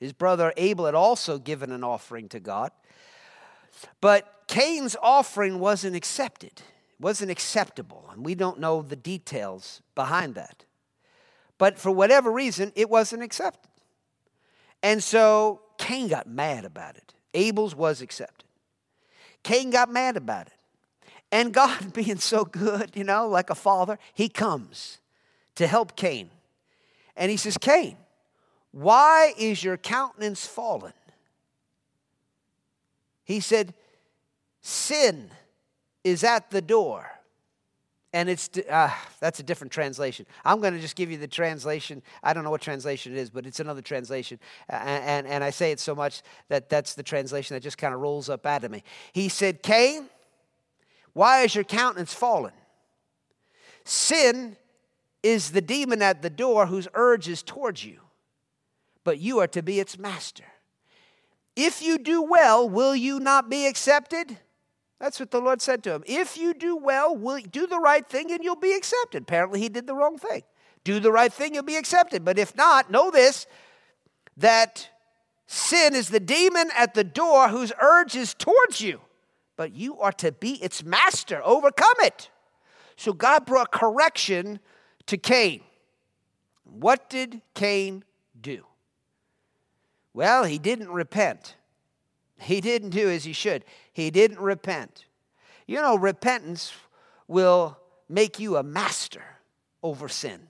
[0.00, 2.72] His brother Abel had also given an offering to God.
[4.00, 10.34] But Cain's offering wasn't accepted, It wasn't acceptable, and we don't know the details behind
[10.34, 10.64] that.
[11.58, 13.70] But for whatever reason, it wasn't accepted.
[14.82, 17.14] And so Cain got mad about it.
[17.34, 18.44] Abel's was accepted.
[19.44, 20.52] Cain got mad about it.
[21.30, 24.98] And God, being so good, you know, like a father, he comes
[25.54, 26.30] to help Cain.
[27.16, 27.96] And he says, Cain,
[28.72, 30.92] why is your countenance fallen?
[33.22, 33.72] He said,
[34.60, 35.30] Sin
[36.02, 37.13] is at the door.
[38.14, 40.24] And it's, uh, that's a different translation.
[40.44, 42.00] I'm going to just give you the translation.
[42.22, 44.38] I don't know what translation it is, but it's another translation.
[44.68, 47.92] And, and, and I say it so much that that's the translation that just kind
[47.92, 48.84] of rolls up out of me.
[49.12, 50.08] He said, Cain,
[51.12, 52.52] why is your countenance fallen?
[53.84, 54.56] Sin
[55.24, 57.98] is the demon at the door whose urge is towards you,
[59.02, 60.44] but you are to be its master.
[61.56, 64.38] If you do well, will you not be accepted?
[65.04, 66.02] That's what the Lord said to him.
[66.06, 69.24] If you do well, will do the right thing and you'll be accepted.
[69.24, 70.44] Apparently, he did the wrong thing.
[70.82, 72.24] Do the right thing, you'll be accepted.
[72.24, 73.46] But if not, know this
[74.38, 74.88] that
[75.46, 79.02] sin is the demon at the door whose urge is towards you,
[79.58, 81.42] but you are to be its master.
[81.44, 82.30] Overcome it.
[82.96, 84.58] So God brought correction
[85.04, 85.60] to Cain.
[86.64, 88.04] What did Cain
[88.40, 88.64] do?
[90.14, 91.56] Well, he didn't repent.
[92.40, 93.64] He didn't do as he should.
[93.94, 95.06] He didn't repent.
[95.66, 96.72] You know, repentance
[97.26, 97.78] will
[98.08, 99.22] make you a master
[99.82, 100.48] over sin.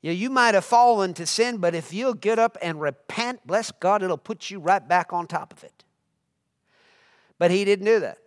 [0.00, 3.44] You, know, you might have fallen to sin, but if you'll get up and repent,
[3.46, 5.84] bless God, it'll put you right back on top of it.
[7.38, 8.18] But he didn't do that.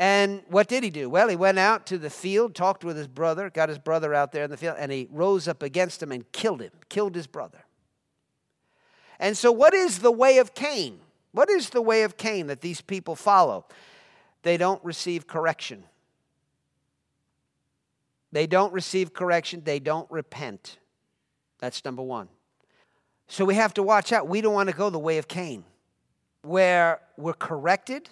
[0.00, 1.08] And what did he do?
[1.08, 4.32] Well, he went out to the field, talked with his brother, got his brother out
[4.32, 7.26] there in the field, and he rose up against him and killed him, killed his
[7.26, 7.64] brother.
[9.18, 11.00] And so, what is the way of Cain?
[11.32, 13.66] What is the way of Cain that these people follow?
[14.42, 15.84] They don't receive correction.
[18.32, 19.62] They don't receive correction.
[19.64, 20.78] They don't repent.
[21.58, 22.28] That's number one.
[23.28, 24.28] So we have to watch out.
[24.28, 25.64] We don't want to go the way of Cain,
[26.42, 28.08] where we're corrected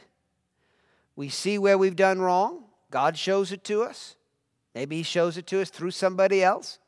[1.18, 2.62] we see where we've done wrong.
[2.92, 4.14] God shows it to us.
[4.72, 6.78] Maybe He shows it to us through somebody else.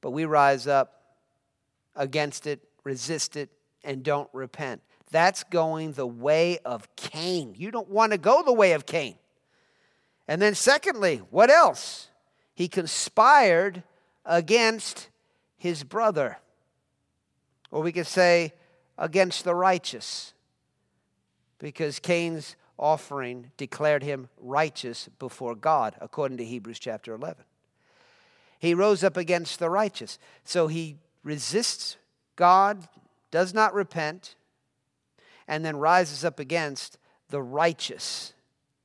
[0.00, 1.02] But we rise up
[1.94, 3.50] against it, resist it,
[3.84, 4.80] and don't repent.
[5.10, 7.54] That's going the way of Cain.
[7.56, 9.16] You don't want to go the way of Cain.
[10.26, 12.08] And then, secondly, what else?
[12.54, 13.82] He conspired
[14.24, 15.08] against
[15.56, 16.38] his brother.
[17.70, 18.52] Or we could say,
[18.96, 20.32] against the righteous.
[21.58, 27.44] Because Cain's offering declared him righteous before God, according to Hebrews chapter 11.
[28.58, 30.18] He rose up against the righteous.
[30.44, 31.96] So he resists
[32.36, 32.88] God,
[33.30, 34.36] does not repent,
[35.46, 38.32] and then rises up against the righteous.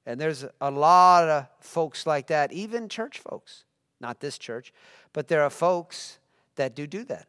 [0.05, 3.63] And there's a lot of folks like that, even church folks.
[3.99, 4.73] Not this church,
[5.13, 6.19] but there are folks
[6.55, 7.27] that do do that.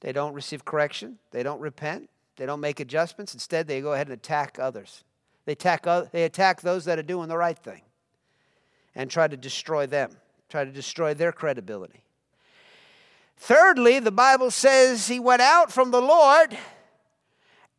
[0.00, 3.34] They don't receive correction, they don't repent, they don't make adjustments.
[3.34, 5.04] Instead, they go ahead and attack others.
[5.44, 7.82] They attack, they attack those that are doing the right thing.
[8.94, 10.16] and try to destroy them,
[10.48, 12.02] try to destroy their credibility.
[13.36, 16.56] Thirdly, the Bible says he went out from the Lord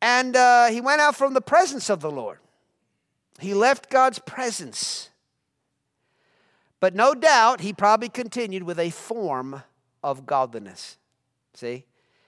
[0.01, 2.39] and uh, he went out from the presence of the Lord.
[3.39, 5.09] He left God's presence.
[6.79, 9.63] But no doubt he probably continued with a form
[10.03, 10.97] of godliness.
[11.53, 11.85] See?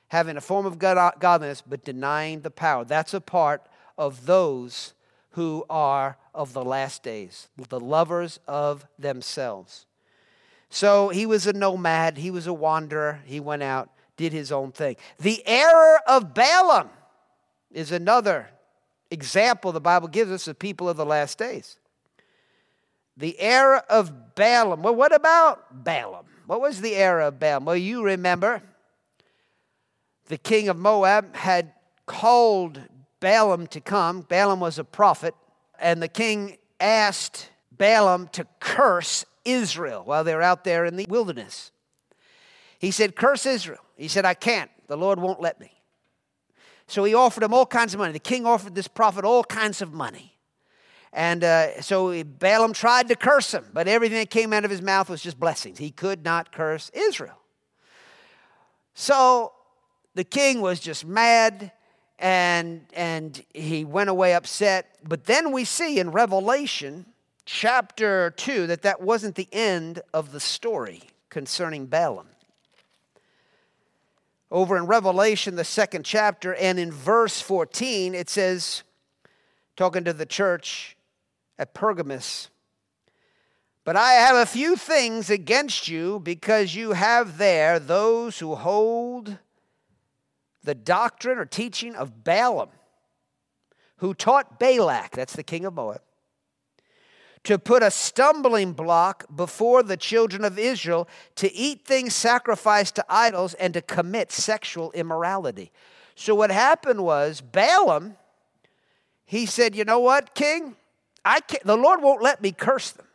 [0.10, 2.86] Having a form of godliness, but denying the power.
[2.86, 4.94] That's a part of those
[5.32, 9.88] who are of the last days, the lovers of themselves.
[10.70, 14.72] So he was a nomad, he was a wanderer, he went out, did his own
[14.72, 14.96] thing.
[15.20, 16.90] The error of Balaam
[17.74, 18.50] is another
[19.12, 21.78] example the Bible gives us of people of the last days.
[23.18, 24.82] The era of Balaam.
[24.82, 26.26] Well, what about Balaam?
[26.48, 27.66] What was the era of Balaam?
[27.66, 28.62] Well, you remember
[30.28, 31.74] the king of Moab had
[32.06, 32.82] called
[33.20, 34.22] Balaam to come.
[34.22, 35.36] Balaam was a prophet,
[35.80, 41.06] and the king asked Balaam to curse Israel while they were out there in the
[41.10, 41.72] wilderness.
[42.80, 43.80] He said, Curse Israel.
[43.96, 44.70] He said, I can't.
[44.88, 45.72] The Lord won't let me.
[46.94, 48.14] So he offered him all kinds of money.
[48.14, 50.38] The king offered this prophet all kinds of money.
[51.12, 54.82] And uh, so Balaam tried to curse him, but everything that came out of his
[54.84, 55.80] mouth was just blessings.
[55.80, 57.40] He could not curse Israel.
[58.94, 59.54] So
[60.14, 61.72] the king was just mad
[62.20, 65.00] and, and he went away upset.
[65.04, 67.08] But then we see in Revelation
[67.44, 71.02] chapter 2 that that wasn't the end of the story
[71.32, 72.28] concerning Balaam
[74.54, 78.84] over in Revelation, the second chapter, and in verse 14, it says,
[79.76, 80.96] talking to the church
[81.58, 82.50] at Pergamos,
[83.84, 89.40] but I have a few things against you because you have there those who hold
[90.64, 92.70] the doctrine or teaching of Balaam,
[93.98, 96.02] who taught Balak, that's the king of Moab,
[97.44, 103.06] to put a stumbling block before the children of Israel to eat things sacrificed to
[103.10, 105.72] idols and to commit sexual immorality.
[106.16, 108.16] So what happened was Balaam,
[109.26, 110.76] he said, "You know what, king?
[111.26, 113.08] I can't, the Lord won't let me curse them.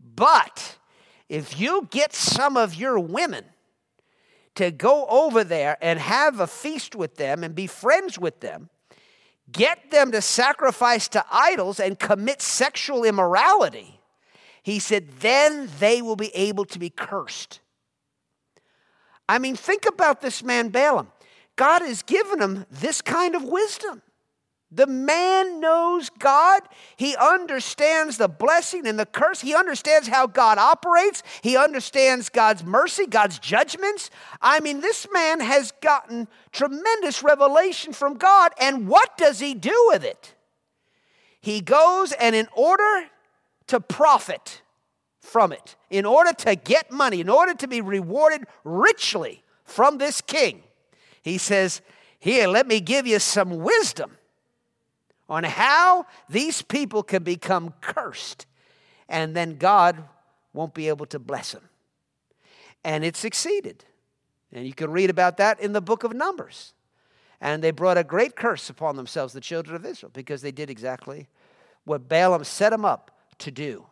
[0.00, 0.76] But
[1.28, 3.44] if you get some of your women
[4.54, 8.68] to go over there and have a feast with them and be friends with them,
[9.50, 14.00] get them to sacrifice to idols and commit sexual immorality,
[14.62, 17.60] he said, then they will be able to be cursed.
[19.28, 21.10] I mean, think about this man Balaam.
[21.56, 24.02] God has given him this kind of wisdom.
[24.74, 26.62] The man knows God.
[26.96, 29.40] He understands the blessing and the curse.
[29.40, 31.22] He understands how God operates.
[31.42, 34.10] He understands God's mercy, God's judgments.
[34.42, 38.52] I mean, this man has gotten tremendous revelation from God.
[38.60, 40.34] And what does he do with it?
[41.40, 43.08] He goes and, in order
[43.68, 44.62] to profit
[45.20, 50.20] from it, in order to get money, in order to be rewarded richly from this
[50.20, 50.62] king,
[51.22, 51.80] he says,
[52.18, 54.16] Here, let me give you some wisdom
[55.28, 58.46] on how these people can become cursed,
[59.08, 60.04] and then God
[60.52, 61.68] won't be able to bless them.
[62.84, 63.84] And it succeeded.
[64.52, 66.74] And you can read about that in the book of Numbers.
[67.40, 70.70] And they brought a great curse upon themselves, the children of Israel, because they did
[70.70, 71.28] exactly
[71.84, 73.86] what Balaam set them up to do.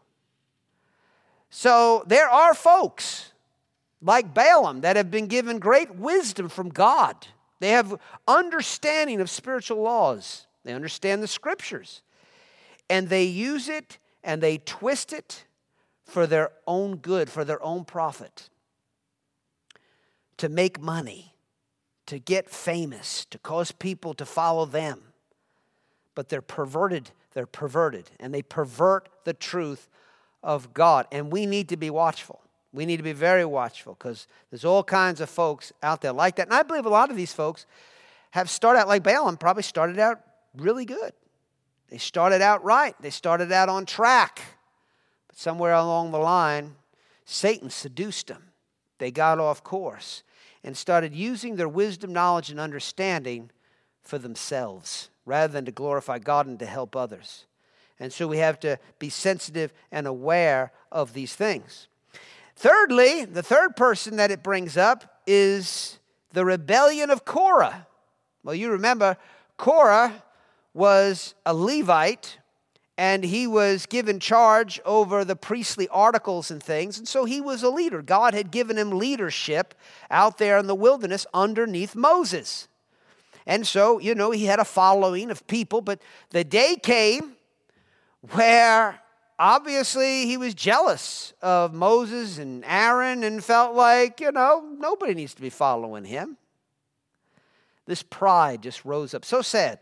[1.50, 3.32] So there are folks
[4.00, 7.26] like Balaam that have been given great wisdom from God.
[7.60, 10.46] They have understanding of spiritual laws.
[10.64, 12.02] They understand the scriptures.
[12.88, 15.44] And they use it and they twist it
[16.04, 18.48] for their own good, for their own profit.
[20.38, 21.34] To make money,
[22.06, 25.00] to get famous, to cause people to follow them.
[26.14, 29.88] But they're perverted, they're perverted, and they pervert the truth
[30.42, 31.06] of God.
[31.10, 32.40] And we need to be watchful.
[32.72, 36.36] We need to be very watchful because there's all kinds of folks out there like
[36.36, 36.48] that.
[36.48, 37.66] And I believe a lot of these folks
[38.32, 40.20] have started out like Balaam, probably started out
[40.56, 41.12] really good.
[41.88, 44.40] They started out right, they started out on track.
[45.28, 46.76] But somewhere along the line,
[47.24, 48.44] Satan seduced them.
[48.98, 50.22] They got off course
[50.64, 53.50] and started using their wisdom, knowledge, and understanding
[54.02, 57.46] for themselves rather than to glorify God and to help others.
[58.00, 61.88] And so we have to be sensitive and aware of these things.
[62.56, 65.98] Thirdly, the third person that it brings up is
[66.32, 67.86] the rebellion of Korah.
[68.42, 69.16] Well, you remember
[69.56, 70.22] Korah
[70.74, 72.38] was a Levite
[72.98, 76.98] and he was given charge over the priestly articles and things.
[76.98, 78.02] And so he was a leader.
[78.02, 79.74] God had given him leadership
[80.10, 82.68] out there in the wilderness underneath Moses.
[83.46, 86.00] And so, you know, he had a following of people, but
[86.30, 87.32] the day came
[88.32, 89.00] where
[89.38, 95.34] obviously he was jealous of Moses and Aaron and felt like, you know, nobody needs
[95.34, 96.36] to be following him.
[97.86, 99.24] This pride just rose up.
[99.24, 99.80] So sad.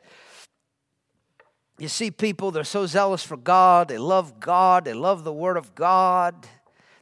[1.81, 3.89] You see people, they're so zealous for God.
[3.89, 4.85] They love God.
[4.85, 6.47] They love the Word of God.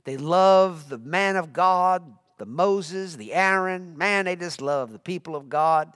[0.04, 2.04] They love the man of God,
[2.38, 3.98] the Moses, the Aaron.
[3.98, 5.92] Man, they just love the people of God.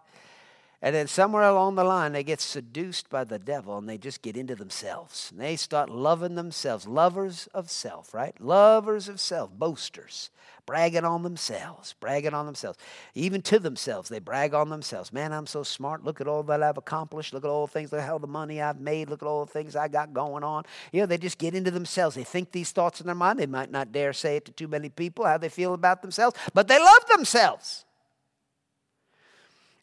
[0.84, 4.20] And then somewhere along the line, they get seduced by the devil and they just
[4.20, 5.30] get into themselves.
[5.30, 6.88] And they start loving themselves.
[6.88, 8.34] Lovers of self, right?
[8.40, 10.30] Lovers of self, boasters,
[10.66, 12.78] bragging on themselves, bragging on themselves.
[13.14, 15.12] Even to themselves, they brag on themselves.
[15.12, 16.02] Man, I'm so smart.
[16.02, 17.32] Look at all that I've accomplished.
[17.32, 19.08] Look at all the things, look at all the money I've made.
[19.08, 20.64] Look at all the things I got going on.
[20.90, 22.16] You know, they just get into themselves.
[22.16, 23.38] They think these thoughts in their mind.
[23.38, 26.36] They might not dare say it to too many people, how they feel about themselves,
[26.52, 27.84] but they love themselves.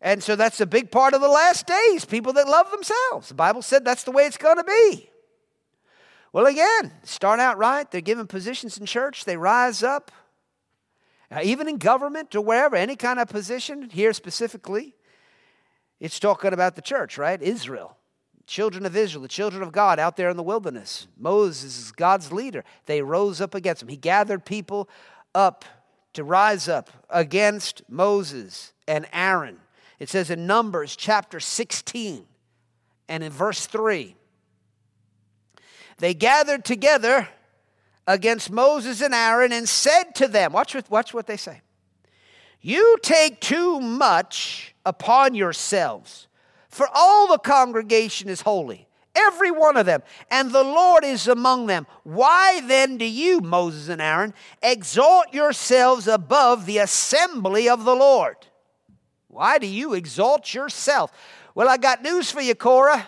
[0.02, 3.30] And so that's a big part of the last days people that love themselves.
[3.30, 5.10] The Bible said that's the way it's going to be.
[6.32, 7.90] Well, again, start out right.
[7.90, 10.12] They're given positions in church, they rise up,
[11.32, 14.96] uh, even in government or wherever, any kind of position, here specifically.
[16.00, 17.42] It's talking about the church, right?
[17.42, 17.98] Israel.
[18.48, 21.08] Children of Israel, the children of God out there in the wilderness.
[21.18, 22.64] Moses is God's leader.
[22.86, 23.90] They rose up against him.
[23.90, 24.90] He gathered people
[25.36, 25.66] up
[26.14, 29.60] to rise up against Moses and Aaron
[30.00, 32.26] it says in Numbers chapter 16
[33.08, 34.16] and in verse 3
[36.00, 37.28] they gathered together
[38.08, 41.62] against Moses and Aaron and said to them, watch what, watch what they say.
[42.62, 46.28] You take too much upon yourselves,
[46.68, 51.68] for all the congregation is holy, every one of them, and the Lord is among
[51.68, 51.88] them.
[52.04, 58.36] Why then do you, Moses and Aaron, exalt yourselves above the assembly of the Lord?
[59.30, 61.12] Why do you exalt yourself?
[61.56, 63.08] Well, I got news for you, Korah,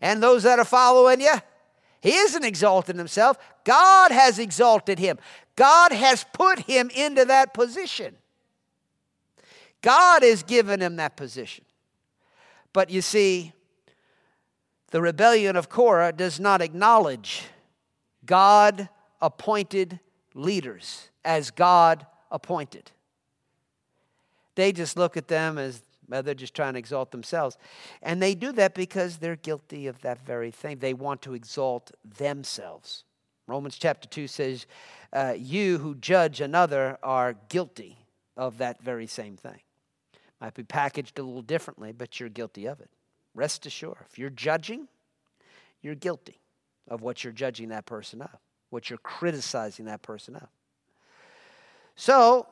[0.00, 1.34] and those that are following you.
[2.00, 5.18] He isn't exalting himself, God has exalted him.
[5.56, 8.16] God has put him into that position.
[9.80, 11.64] God has given him that position.
[12.72, 13.52] But you see,
[14.90, 17.44] the rebellion of Korah does not acknowledge
[18.26, 18.88] God
[19.22, 20.00] appointed
[20.34, 22.90] leaders as God appointed.
[24.54, 27.56] They just look at them as well, they're just trying to exalt themselves.
[28.02, 30.78] And they do that because they're guilty of that very thing.
[30.78, 33.04] They want to exalt themselves.
[33.46, 34.66] Romans chapter 2 says,
[35.12, 37.98] uh, You who judge another are guilty
[38.36, 39.60] of that very same thing.
[40.40, 42.90] Might be packaged a little differently, but you're guilty of it.
[43.34, 44.88] Rest assured, if you're judging,
[45.82, 46.40] you're guilty
[46.88, 48.38] of what you're judging that person of,
[48.70, 50.48] what you're criticizing that person of.
[51.96, 52.46] So,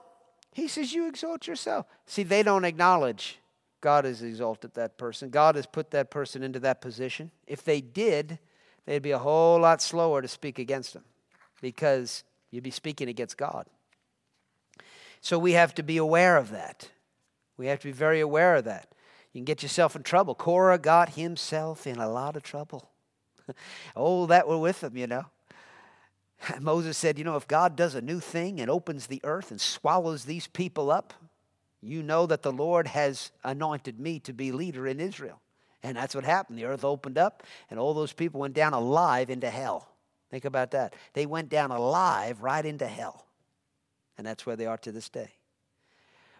[0.53, 1.87] he says, You exalt yourself.
[2.07, 3.39] See, they don't acknowledge
[3.81, 5.31] God has exalted that person.
[5.31, 7.31] God has put that person into that position.
[7.47, 8.39] If they did,
[8.87, 11.03] they'd be a whole lot slower to speak against him
[11.61, 13.67] because you'd be speaking against God.
[15.21, 16.91] So we have to be aware of that.
[17.57, 18.89] We have to be very aware of that.
[19.33, 20.35] You can get yourself in trouble.
[20.35, 22.91] Korah got himself in a lot of trouble.
[23.97, 25.27] oh, that were with him, you know.
[26.61, 29.61] Moses said, You know, if God does a new thing and opens the earth and
[29.61, 31.15] swallows these people up,
[31.81, 35.41] you know that the Lord has anointed me to be leader in Israel.
[35.83, 36.59] And that's what happened.
[36.59, 39.89] The earth opened up, and all those people went down alive into hell.
[40.31, 40.95] Think about that.
[41.13, 43.27] They went down alive right into hell.
[44.17, 45.33] And that's where they are to this day.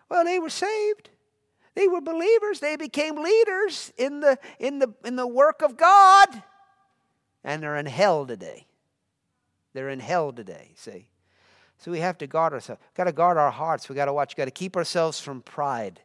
[0.09, 1.11] Well, they were saved.
[1.75, 2.61] They were believers.
[2.61, 6.29] They became leaders in the, in the, in the work of God.
[7.43, 8.67] And they're in hell today.
[9.73, 11.09] They're in hell today, see?
[11.79, 12.81] So we have to guard ourselves.
[12.83, 13.89] We've got to guard our hearts.
[13.89, 14.33] We've got to watch.
[14.33, 16.01] We've got to keep ourselves from pride.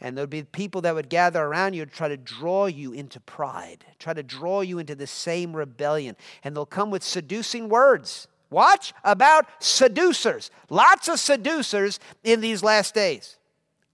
[0.00, 3.18] And there'll be people that would gather around you to try to draw you into
[3.18, 6.14] pride, try to draw you into the same rebellion.
[6.44, 8.28] And they'll come with seducing words.
[8.50, 10.50] Watch about seducers.
[10.70, 13.37] Lots of seducers in these last days.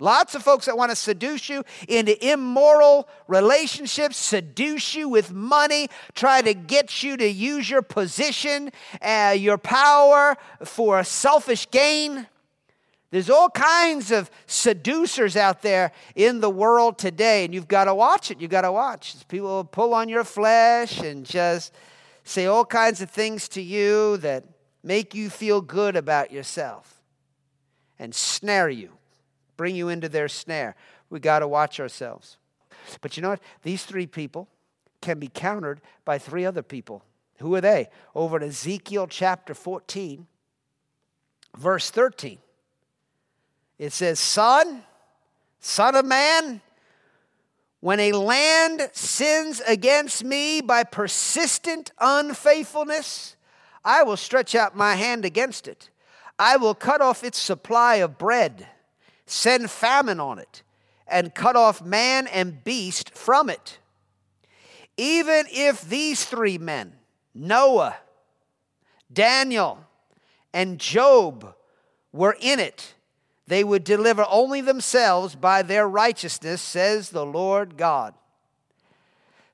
[0.01, 5.89] Lots of folks that want to seduce you into immoral relationships, seduce you with money,
[6.15, 8.71] try to get you to use your position,
[9.01, 12.27] uh, your power for selfish gain.
[13.13, 17.95] There's all kinds of seducers out there in the world today, and you've got to
[17.95, 18.41] watch it.
[18.41, 19.15] You've got to watch.
[19.29, 21.73] People pull on your flesh and just
[22.25, 24.45] say all kinds of things to you that
[24.83, 27.01] make you feel good about yourself
[27.97, 28.91] and snare you
[29.57, 30.77] bring you into their snare.
[31.11, 32.39] We got to watch ourselves.
[33.01, 33.41] But you know what?
[33.63, 34.49] These three people
[35.01, 37.05] can be countered by three other people.
[37.39, 37.89] Who are they?
[38.15, 40.27] Over in Ezekiel chapter 14,
[41.57, 42.39] verse 13.
[43.79, 44.83] It says, Son,
[45.61, 46.61] son of man,
[47.81, 53.37] When a land sins against me by persistent unfaithfulness,
[53.85, 55.91] I will stretch out my hand against it.
[56.39, 58.67] I will cut off its supply of bread,
[59.27, 60.63] send famine on it,
[61.07, 63.79] and cut off man and beast from it.
[64.97, 66.95] Even if these three men,
[67.35, 67.97] Noah,
[69.13, 69.81] Daniel,
[70.53, 71.55] and Job,
[72.13, 72.95] were in it,
[73.47, 78.15] they would deliver only themselves by their righteousness, says the Lord God.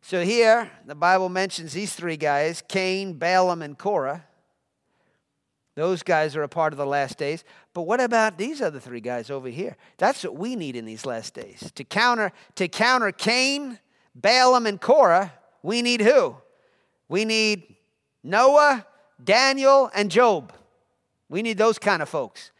[0.02, 4.24] So here, the Bible mentions these three guys Cain, Balaam, and Korah.
[5.76, 7.44] Those guys are a part of the last days.
[7.72, 9.76] But what about these other three guys over here?
[9.98, 11.70] That's what we need in these last days.
[11.74, 13.78] To counter, to counter Cain,
[14.14, 16.36] Balaam, and Korah, we need who?
[17.08, 17.76] We need
[18.22, 18.86] Noah,
[19.22, 20.52] Daniel, and Job.
[21.28, 22.50] We need those kind of folks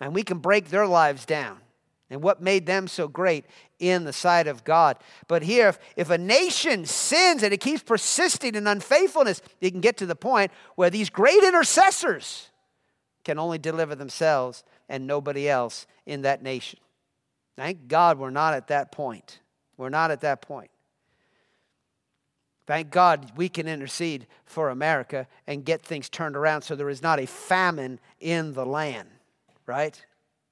[0.00, 1.58] and we can break their lives down
[2.10, 3.44] and what made them so great
[3.78, 4.98] in the sight of God.
[5.28, 9.80] But here, if, if, a nation sins and it keeps persisting in unfaithfulness, you can
[9.80, 12.50] get to the point where these great intercessors
[13.24, 16.80] can only deliver themselves and nobody else in that nation.
[17.56, 19.38] Thank God we're not at that point.
[19.76, 20.70] We're not at that point.
[22.66, 27.02] Thank God we can intercede for America and get things turned around so there is
[27.02, 29.08] not a famine in the land
[29.70, 30.04] right?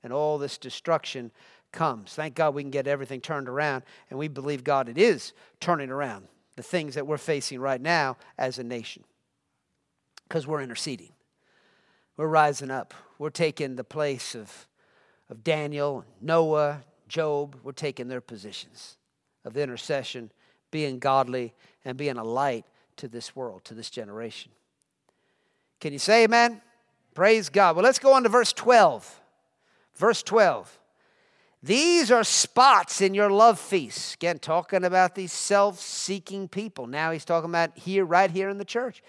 [0.02, 1.30] And all this destruction
[1.72, 2.14] comes.
[2.14, 5.90] Thank God we can get everything turned around, and we believe God it is turning
[5.90, 9.04] around the things that we're facing right now as a nation
[10.26, 11.12] because we're interceding.
[12.16, 12.94] We're rising up.
[13.18, 14.66] We're taking the place of,
[15.30, 17.56] of Daniel, Noah, Job.
[17.62, 18.96] We're taking their positions
[19.44, 20.30] of intercession,
[20.70, 24.52] being godly, and being a light to this world, to this generation.
[25.80, 26.60] Can you say amen?
[27.14, 27.76] Praise God.
[27.76, 29.17] Well, let's go on to verse 12.
[29.98, 30.78] Verse 12.
[31.60, 34.14] These are spots in your love feasts.
[34.14, 36.86] Again, talking about these self seeking people.
[36.86, 39.02] Now he's talking about here, right here in the church.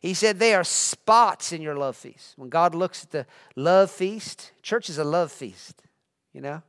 [0.00, 2.34] He said they are spots in your love feast.
[2.36, 3.26] When God looks at the
[3.56, 5.82] love feast, church is a love feast,
[6.32, 6.62] you know,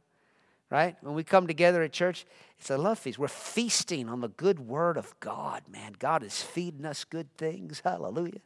[0.71, 0.95] right?
[1.01, 2.25] When we come together at church,
[2.57, 3.19] it's a love feast.
[3.19, 5.93] We're feasting on the good word of God, man.
[5.99, 7.83] God is feeding us good things.
[7.83, 8.41] Hallelujah.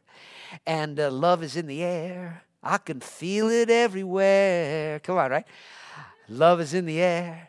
[0.66, 2.42] And uh, love is in the air.
[2.62, 5.00] I can feel it everywhere.
[5.00, 5.46] Come on, right?
[6.28, 7.48] Love is in the air.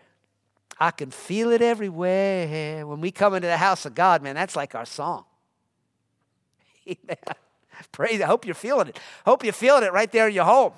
[0.80, 2.86] I can feel it everywhere.
[2.88, 5.26] When we come into the house of God, man, that's like our song.
[6.88, 7.18] Amen.
[7.91, 8.22] Praise.
[8.22, 8.99] I hope you're feeling it.
[9.26, 10.74] Hope you're feeling it right there in your home.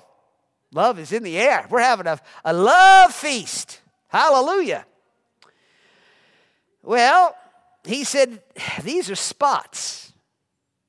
[0.72, 1.66] Love is in the air.
[1.70, 3.80] We're having a, a love feast.
[4.08, 4.84] Hallelujah.
[6.82, 7.34] Well,
[7.84, 8.42] he said,
[8.82, 10.05] These are spots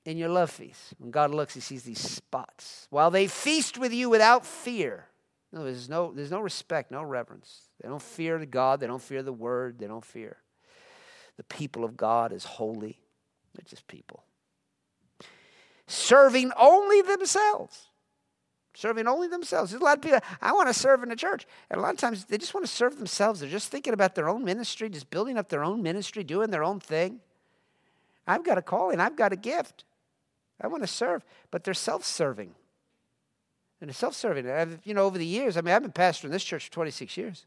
[0.08, 0.94] in your love feast.
[1.00, 2.88] When God looks, he sees these spots.
[2.90, 5.06] While they feast with you without fear.
[5.52, 7.64] No, there's no, there's no respect, no reverence.
[7.82, 10.38] They don't fear God, they don't fear the word, they don't fear
[11.36, 13.00] the people of God as holy.
[13.54, 14.24] They're just people.
[15.88, 17.90] Serving only themselves
[18.78, 19.72] serving only themselves.
[19.72, 21.48] There's a lot of people, I want to serve in the church.
[21.72, 23.40] And a lot of times they just want to serve themselves.
[23.40, 26.64] They're just thinking about their own ministry, just building up their own ministry, doing their
[26.64, 27.20] own thing.
[28.28, 29.86] I've got a calling, I've got a gift.
[30.62, 32.56] I want to serve, but they're self serving.
[33.80, 34.46] And they're self serving.
[34.84, 37.46] You know, over the years, I mean, I've been pastoring this church for 26 years.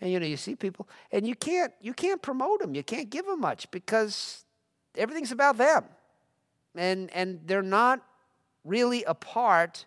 [0.00, 2.74] And you know, you see people, and you can't you can't promote them.
[2.74, 4.44] You can't give them much because
[4.96, 5.84] everything's about them.
[6.76, 8.00] And and they're not
[8.64, 9.86] really a part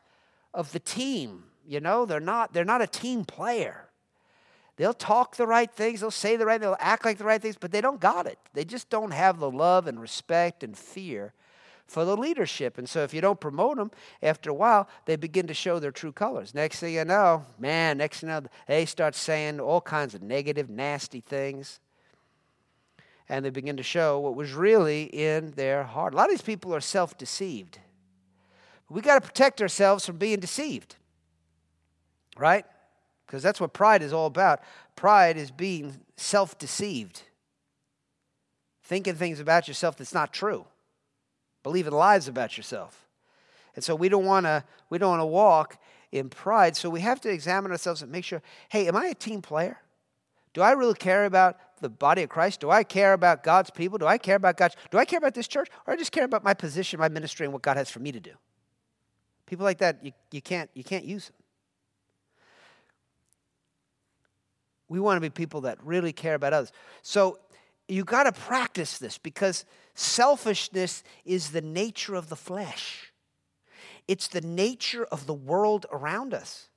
[0.53, 1.43] of the team.
[1.65, 3.88] You know, they're not, they're not a team player.
[4.78, 7.55] They'll talk the right things, they'll say the right, they'll act like the right things,
[7.59, 8.39] but they don't got it.
[8.53, 11.34] They just don't have the love and respect and fear
[11.91, 12.77] for the leadership.
[12.77, 15.91] And so if you don't promote them, after a while, they begin to show their
[15.91, 16.53] true colors.
[16.53, 20.21] Next thing you know, man, next thing you know, they start saying all kinds of
[20.21, 21.79] negative, nasty things.
[23.29, 26.13] And they begin to show what was really in their heart.
[26.13, 27.79] A lot of these people are self deceived
[28.91, 30.97] we got to protect ourselves from being deceived,
[32.37, 32.65] right?
[33.25, 34.61] Because that's what pride is all about.
[34.95, 37.21] Pride is being self deceived,
[38.83, 40.65] thinking things about yourself that's not true,
[41.64, 43.07] believing lies about yourself.
[43.76, 45.78] And so we don't want to we don't want to walk
[46.12, 46.76] in pride.
[46.76, 49.80] So we have to examine ourselves and make sure, hey, am I a team player?
[50.53, 52.59] Do I really care about the body of Christ?
[52.59, 53.97] Do I care about God's people?
[53.97, 55.70] Do I care about God's do I care about this church?
[55.88, 58.12] Or I just care about my position, my ministry, and what God has for me
[58.12, 58.32] to do?
[59.45, 61.36] People like that, you, you, can't, you can't use them.
[64.88, 66.72] We want to be people that really care about others.
[67.01, 67.39] So
[67.91, 73.11] you got to practice this because selfishness is the nature of the flesh.
[74.07, 76.69] It's the nature of the world around us.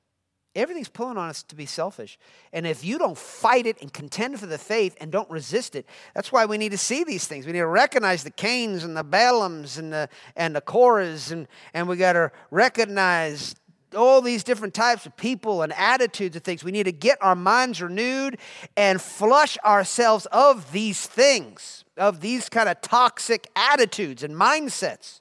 [0.55, 2.17] Everything's pulling on us to be selfish.
[2.53, 5.85] And if you don't fight it and contend for the faith and don't resist it,
[6.15, 7.45] that's why we need to see these things.
[7.45, 11.49] We need to recognize the Cains and the Balaams and the, and the Korahs, and,
[11.73, 13.57] and we got to recognize
[13.95, 16.65] all these different types of people and attitudes and things.
[16.65, 18.39] We need to get our minds renewed
[18.77, 25.21] and flush ourselves of these things, of these kind of toxic attitudes and mindsets.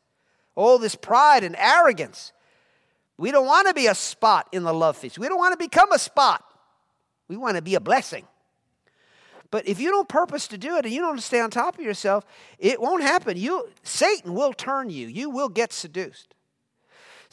[0.55, 2.31] All this pride and arrogance.
[3.17, 5.17] We don't want to be a spot in the love feast.
[5.17, 6.43] We don't want to become a spot.
[7.27, 8.27] We want to be a blessing.
[9.53, 11.85] But if you don't purpose to do it and you don't stay on top of
[11.85, 12.25] yourself,
[12.57, 13.37] it won't happen.
[13.37, 15.07] You Satan will turn you.
[15.07, 16.33] You will get seduced.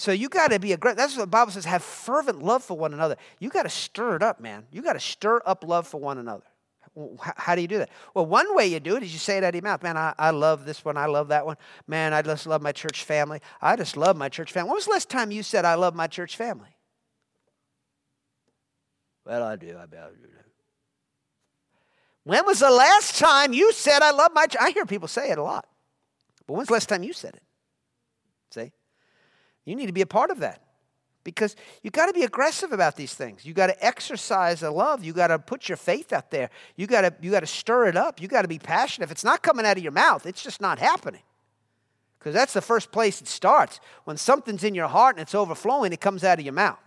[0.01, 0.97] So you got to be aggressive.
[0.97, 1.67] That's what the Bible says.
[1.67, 3.17] Have fervent love for one another.
[3.39, 4.65] You got to stir it up, man.
[4.73, 6.47] You got to stir up love for one another.
[7.37, 7.91] How do you do that?
[8.15, 9.83] Well, one way you do it is you say it out of your mouth.
[9.83, 10.97] Man, I, I love this one.
[10.97, 11.59] I love that one.
[11.87, 13.43] Man, I just love my church family.
[13.61, 14.71] I just love my church family.
[14.71, 16.75] When was the last time you said, I love my church family?
[19.27, 19.77] Well, I do.
[19.79, 19.99] I do.
[22.25, 24.63] When was the last time you said, I love my church?
[24.63, 25.67] I hear people say it a lot.
[26.47, 27.43] But when's the last time you said it?
[28.51, 28.73] See?
[29.71, 30.61] You need to be a part of that
[31.23, 33.45] because you got to be aggressive about these things.
[33.45, 35.05] You got to exercise a love.
[35.05, 36.51] You got to put your faith out there.
[36.77, 38.21] You got to you got to stir it up.
[38.21, 39.05] You got to be passionate.
[39.05, 41.23] If it's not coming out of your mouth, it's just not happening.
[42.19, 43.81] Because that's the first place it starts.
[44.05, 46.81] When something's in your heart and it's overflowing, it comes out of your mouth.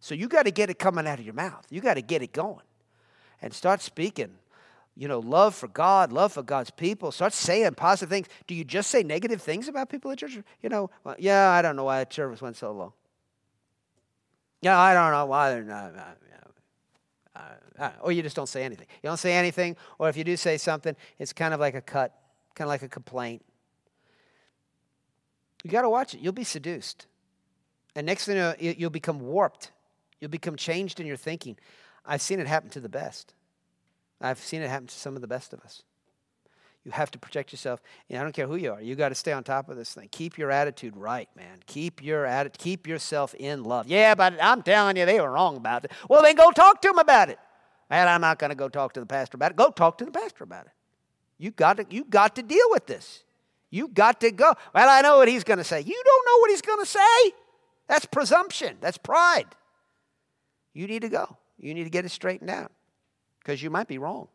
[0.00, 1.64] So you got to get it coming out of your mouth.
[1.70, 2.66] You got to get it going
[3.40, 4.30] and start speaking.
[4.94, 7.12] You know, love for God, love for God's people.
[7.12, 8.26] Start saying positive things.
[8.46, 10.38] Do you just say negative things about people at church?
[10.62, 12.92] You know, well, yeah, I don't know why the service went so long.
[14.60, 15.94] Yeah, I don't know why they're not.
[15.96, 17.40] Uh,
[17.78, 18.86] uh, or you just don't say anything.
[19.02, 21.80] You don't say anything, or if you do say something, it's kind of like a
[21.80, 22.14] cut,
[22.54, 23.42] kind of like a complaint.
[25.64, 26.20] You got to watch it.
[26.20, 27.06] You'll be seduced.
[27.94, 29.70] And next thing you know, you'll become warped.
[30.20, 31.56] You'll become changed in your thinking.
[32.04, 33.34] I've seen it happen to the best.
[34.22, 35.82] I've seen it happen to some of the best of us.
[36.84, 37.80] You have to protect yourself.
[38.10, 38.80] I don't care who you are.
[38.80, 40.08] You got to stay on top of this thing.
[40.10, 41.60] Keep your attitude right, man.
[41.66, 43.86] Keep your atti- keep yourself in love.
[43.86, 45.92] Yeah, but I'm telling you, they were wrong about it.
[46.08, 47.38] Well, then go talk to them about it.
[47.88, 49.56] Man, I'm not going to go talk to the pastor about it.
[49.56, 50.72] Go talk to the pastor about it.
[51.38, 53.22] You got to you got to deal with this.
[53.70, 54.52] You got to go.
[54.74, 55.80] Well, I know what he's going to say.
[55.80, 57.32] You don't know what he's going to say.
[57.88, 58.76] That's presumption.
[58.80, 59.46] That's pride.
[60.74, 61.36] You need to go.
[61.58, 62.72] You need to get it straightened out
[63.42, 64.28] because you might be wrong.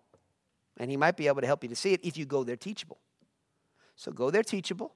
[0.77, 2.55] And he might be able to help you to see it if you go there
[2.55, 2.97] teachable.
[3.95, 4.93] So go there teachable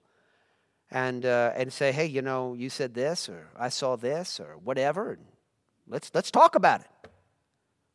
[0.91, 4.57] and, uh, and say, hey, you know, you said this, or I saw this, or
[4.64, 5.18] whatever.
[5.88, 7.09] Let's, let's talk about it.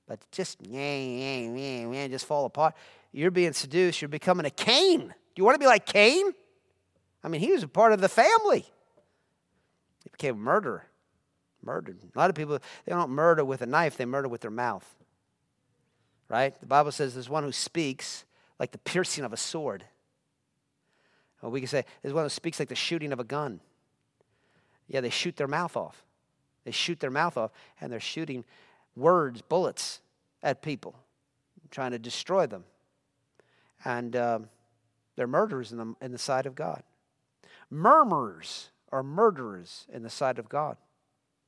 [0.08, 2.74] But just, yeah, yeah, yeah, yeah, just fall apart.
[3.12, 4.00] You're being seduced.
[4.00, 5.00] You're becoming a Cain.
[5.00, 6.32] Do you want to be like Cain?
[7.22, 8.64] I mean, he was a part of the family.
[10.02, 10.86] He became a murderer.
[11.62, 11.98] Murdered.
[12.14, 14.96] A lot of people, they don't murder with a knife, they murder with their mouth
[16.28, 16.58] right?
[16.60, 18.24] The Bible says there's one who speaks
[18.58, 19.84] like the piercing of a sword.
[21.42, 23.60] Or we can say there's one who speaks like the shooting of a gun.
[24.88, 26.04] Yeah, they shoot their mouth off.
[26.64, 28.44] They shoot their mouth off, and they're shooting
[28.96, 30.00] words, bullets
[30.42, 30.96] at people,
[31.70, 32.64] trying to destroy them.
[33.84, 34.48] And um,
[35.14, 36.82] they're murderers in the, in the sight of God.
[37.70, 40.76] Murmurers are murderers in the sight of God.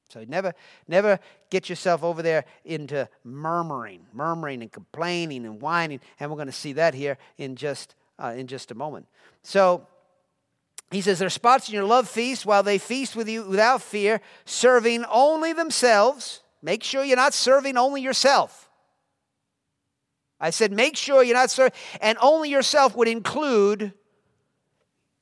[0.08, 0.54] So never,
[0.86, 1.18] never
[1.50, 6.00] get yourself over there into murmuring, murmuring and complaining and whining.
[6.18, 9.06] And we're going to see that here in just, uh, in just a moment.
[9.42, 9.86] So
[10.90, 13.82] he says, There are spots in your love feast while they feast with you without
[13.82, 16.40] fear, serving only themselves.
[16.62, 18.68] Make sure you're not serving only yourself.
[20.40, 23.92] I said, make sure you're not serving, and only yourself would include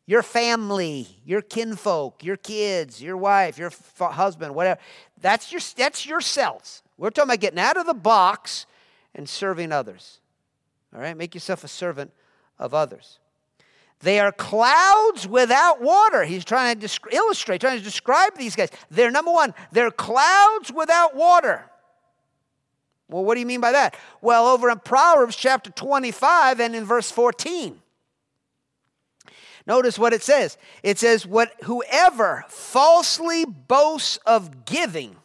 [0.07, 4.80] your family, your kinfolk, your kids, your wife, your f- husband, whatever.
[5.20, 6.82] That's your that's yourselves.
[6.96, 8.66] We're talking about getting out of the box
[9.14, 10.20] and serving others.
[10.94, 12.12] All right, make yourself a servant
[12.59, 13.18] of others.
[14.00, 16.24] They are clouds without water.
[16.24, 18.70] He's trying to illustrate, trying to describe these guys.
[18.90, 21.70] They're number one, they're clouds without water.
[23.09, 23.96] Well, what do you mean by that?
[24.20, 27.80] Well, over in Proverbs chapter 25 and in verse 14.
[29.67, 30.57] Notice what it says.
[30.83, 35.17] It says, "What whoever falsely boasts of giving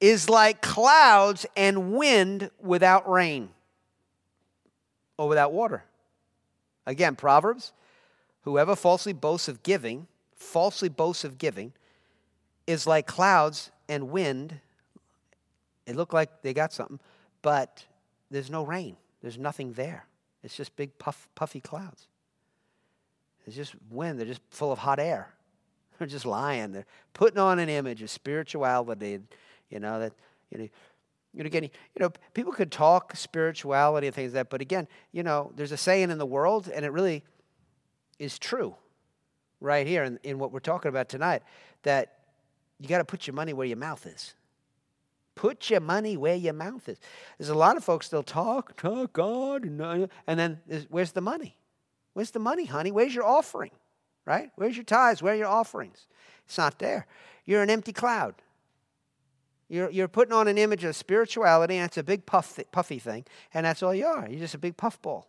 [0.00, 3.54] is like clouds and wind without rain
[5.16, 5.84] or without water."
[6.86, 7.72] Again, Proverbs,
[8.42, 10.06] whoever falsely boasts of giving,
[10.36, 11.72] falsely boasts of giving,
[12.66, 14.60] is like clouds and wind.
[15.86, 17.00] It looked like they got something,
[17.40, 17.86] but
[18.30, 18.98] there's no rain.
[19.22, 20.06] There's nothing there.
[20.42, 22.08] It's just big puff, puffy clouds.
[23.46, 24.18] It's just wind.
[24.18, 25.34] They're just full of hot air.
[25.98, 26.72] They're just lying.
[26.72, 29.20] They're putting on an image of spirituality.
[29.70, 30.12] You know, that,
[30.50, 30.68] you know,
[31.34, 34.86] you know, again, you know, people could talk spirituality and things like that, but again,
[35.10, 37.24] you know, there's a saying in the world, and it really
[38.20, 38.76] is true
[39.60, 41.42] right here in, in what we're talking about tonight,
[41.82, 42.18] that
[42.78, 44.34] you got to put your money where your mouth is.
[45.34, 46.98] Put your money where your mouth is.
[47.38, 51.56] There's a lot of folks still talk, talk God, and then where's the money?
[52.14, 52.90] Where's the money, honey?
[52.90, 53.72] Where's your offering?
[54.24, 54.50] Right?
[54.56, 55.22] Where's your tithes?
[55.22, 56.06] Where are your offerings?
[56.46, 57.06] It's not there.
[57.44, 58.36] You're an empty cloud.
[59.68, 63.24] You're, you're putting on an image of spirituality, and it's a big puff, puffy thing,
[63.52, 64.28] and that's all you are.
[64.28, 65.28] You're just a big puffball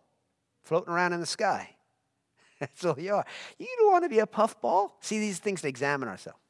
[0.62, 1.76] floating around in the sky.
[2.60, 3.24] That's all you are.
[3.58, 4.96] You don't want to be a puffball.
[5.00, 6.40] See these things to examine ourselves.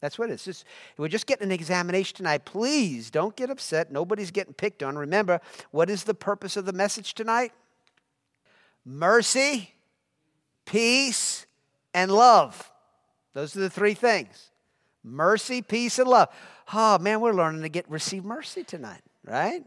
[0.00, 0.44] That's what it is.
[0.44, 0.64] Just,
[0.98, 2.44] we're just getting an examination tonight.
[2.44, 3.92] Please don't get upset.
[3.92, 4.98] Nobody's getting picked on.
[4.98, 5.40] Remember,
[5.70, 7.52] what is the purpose of the message tonight?
[8.84, 9.74] Mercy,
[10.64, 11.46] peace,
[11.94, 12.70] and love.
[13.34, 14.50] Those are the three things
[15.04, 16.28] mercy, peace, and love.
[16.72, 19.64] Oh, man, we're learning to get receive mercy tonight, right?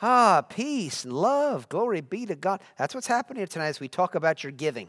[0.00, 1.68] Ah, peace and love.
[1.68, 2.60] Glory be to God.
[2.78, 4.88] That's what's happening here tonight as we talk about your giving.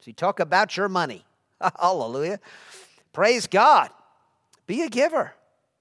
[0.00, 1.24] As we talk about your money.
[1.80, 2.40] Hallelujah.
[3.12, 3.90] Praise God.
[4.66, 5.34] Be a giver.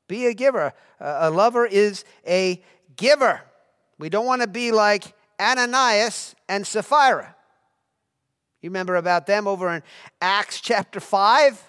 [0.07, 0.73] Be a giver.
[0.99, 2.61] A lover is a
[2.95, 3.41] giver.
[3.99, 7.35] We don't want to be like Ananias and Sapphira.
[8.61, 9.83] You remember about them over in
[10.21, 11.63] Acts chapter 5?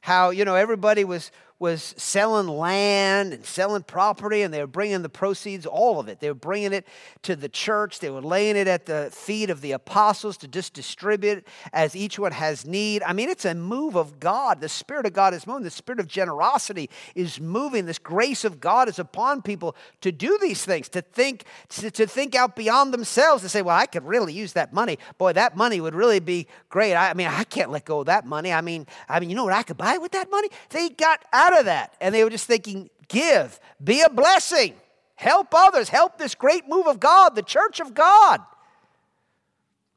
[0.00, 1.30] How, you know, everybody was
[1.62, 6.18] was selling land and selling property, and they were bringing the proceeds, all of it.
[6.18, 6.84] They were bringing it
[7.22, 8.00] to the church.
[8.00, 12.18] They were laying it at the feet of the apostles to just distribute as each
[12.18, 13.04] one has need.
[13.04, 14.60] I mean, it's a move of God.
[14.60, 15.62] The Spirit of God is moving.
[15.62, 17.86] The Spirit of generosity is moving.
[17.86, 22.08] This grace of God is upon people to do these things, to think, to, to
[22.08, 24.98] think out beyond themselves, to say, well, I could really use that money.
[25.16, 26.94] Boy, that money would really be great.
[26.94, 28.52] I, I mean, I can't let go of that money.
[28.52, 30.48] I mean, I mean, you know what I could buy with that money?
[30.70, 31.94] They got out out of that.
[32.00, 34.74] And they were just thinking, give, be a blessing,
[35.14, 38.40] help others, help this great move of God, the church of God.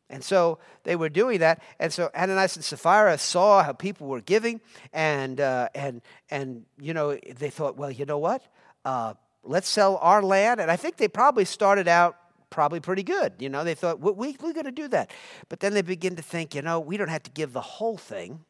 [0.10, 1.62] And so they were doing that.
[1.80, 4.62] And so Ananias and Sapphira saw how people were giving.
[4.94, 8.44] And, uh, and, and you know, they thought, well, you know what?
[8.84, 10.62] Uh, let's sell our land.
[10.62, 12.18] And I think they probably started out
[12.52, 13.34] probably pretty good.
[13.40, 15.12] You know, they thought, we, we, we're going to do that.
[15.50, 17.98] But then they begin to think, you know, we don't have to give the whole
[17.98, 18.46] thing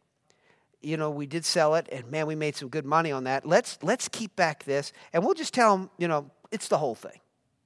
[0.86, 3.46] you know, we did sell it, and man, we made some good money on that.
[3.46, 6.96] Let's let's keep back this, and we'll just tell them, you know, it's the whole
[6.96, 7.20] thing.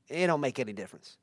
[0.09, 1.17] It don't make any difference.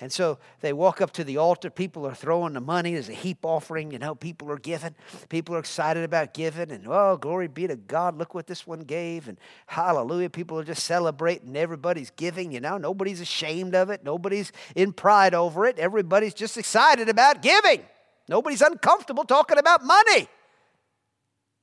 [0.00, 1.70] And so they walk up to the altar.
[1.70, 3.92] People are throwing the money as a heap offering.
[3.92, 4.96] You know, people are giving.
[5.28, 6.72] People are excited about giving.
[6.72, 8.16] And oh, glory be to God.
[8.16, 9.28] Look what this one gave.
[9.28, 10.28] And hallelujah.
[10.30, 11.56] People are just celebrating.
[11.56, 12.50] Everybody's giving.
[12.50, 14.02] You know, nobody's ashamed of it.
[14.02, 15.78] Nobody's in pride over it.
[15.78, 17.82] Everybody's just excited about giving.
[18.28, 20.28] Nobody's uncomfortable talking about money.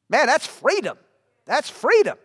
[0.10, 0.98] Man, that's freedom.
[1.46, 2.18] That's freedom.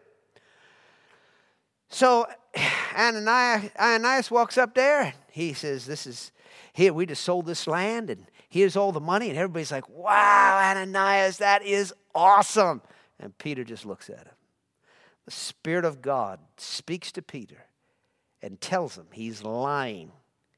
[1.89, 2.27] So
[2.99, 6.33] Ananias, Ananias walks up there and he says, This is
[6.73, 9.29] here, we just sold this land and here's all the money.
[9.29, 12.83] And everybody's like, Wow, Ananias, that is awesome.
[13.21, 14.35] And Peter just looks at him.
[15.25, 17.65] The Spirit of God speaks to Peter
[18.43, 20.13] and tells him he's lying.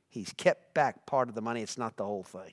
[0.09, 2.53] He's kept back part of the money, it's not the whole thing.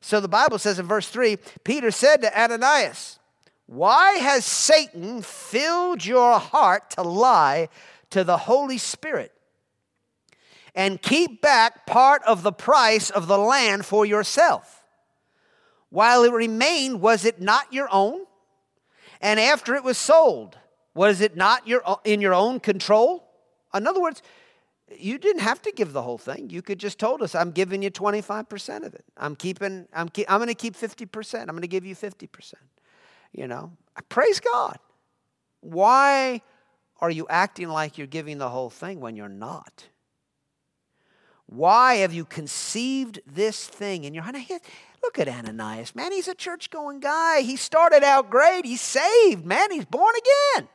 [0.00, 3.19] So the Bible says in verse 3 Peter said to Ananias,
[3.70, 7.68] why has Satan filled your heart to lie
[8.10, 9.30] to the Holy Spirit
[10.74, 14.82] and keep back part of the price of the land for yourself?
[15.88, 18.22] While it remained, was it not your own?
[19.20, 20.58] And after it was sold,
[20.92, 23.22] was it not your, in your own control?
[23.72, 24.20] In other words,
[24.98, 26.50] you didn't have to give the whole thing.
[26.50, 29.04] You could just told us, I'm giving you 25% of it.
[29.16, 31.42] I'm keeping, I'm, I'm going to keep 50%.
[31.42, 32.54] I'm going to give you 50%.
[33.32, 33.72] You know,
[34.08, 34.78] praise God.
[35.60, 36.42] Why
[37.00, 39.84] are you acting like you're giving the whole thing when you're not?
[41.46, 44.36] Why have you conceived this thing in your heart?
[45.02, 46.12] Look at Ananias, man.
[46.12, 47.40] He's a church going guy.
[47.40, 48.64] He started out great.
[48.64, 49.70] He's saved, man.
[49.70, 50.68] He's born again.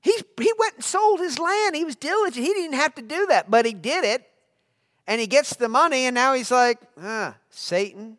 [0.00, 1.74] He's, he went and sold his land.
[1.74, 2.46] He was diligent.
[2.46, 4.24] He didn't have to do that, but he did it.
[5.08, 8.18] And he gets the money, and now he's like, ah, Satan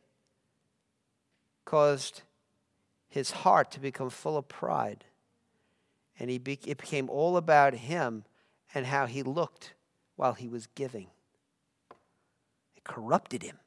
[1.64, 2.22] caused
[3.10, 5.06] his heart to become full of pride.
[6.20, 8.24] And he be, it became all about him
[8.74, 9.74] and how he looked
[10.16, 11.08] while he was giving.
[12.76, 13.58] It corrupted him.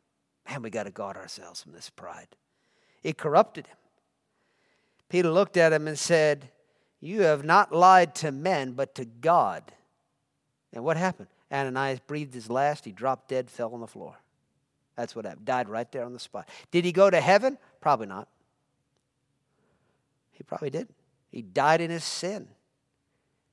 [0.48, 2.28] Man, we got to guard ourselves from this pride.
[3.02, 3.76] It corrupted him.
[5.08, 6.50] Peter looked at him and said,
[7.00, 9.62] You have not lied to men, but to God.
[10.72, 11.28] And what happened?
[11.52, 12.84] Ananias breathed his last.
[12.84, 14.16] He dropped dead, fell on the floor.
[14.96, 15.46] That's what happened.
[15.46, 16.48] Died right there on the spot.
[16.70, 17.58] Did he go to heaven?
[17.80, 18.28] Probably not.
[20.40, 20.88] He probably did.
[21.30, 22.48] He died in his sin.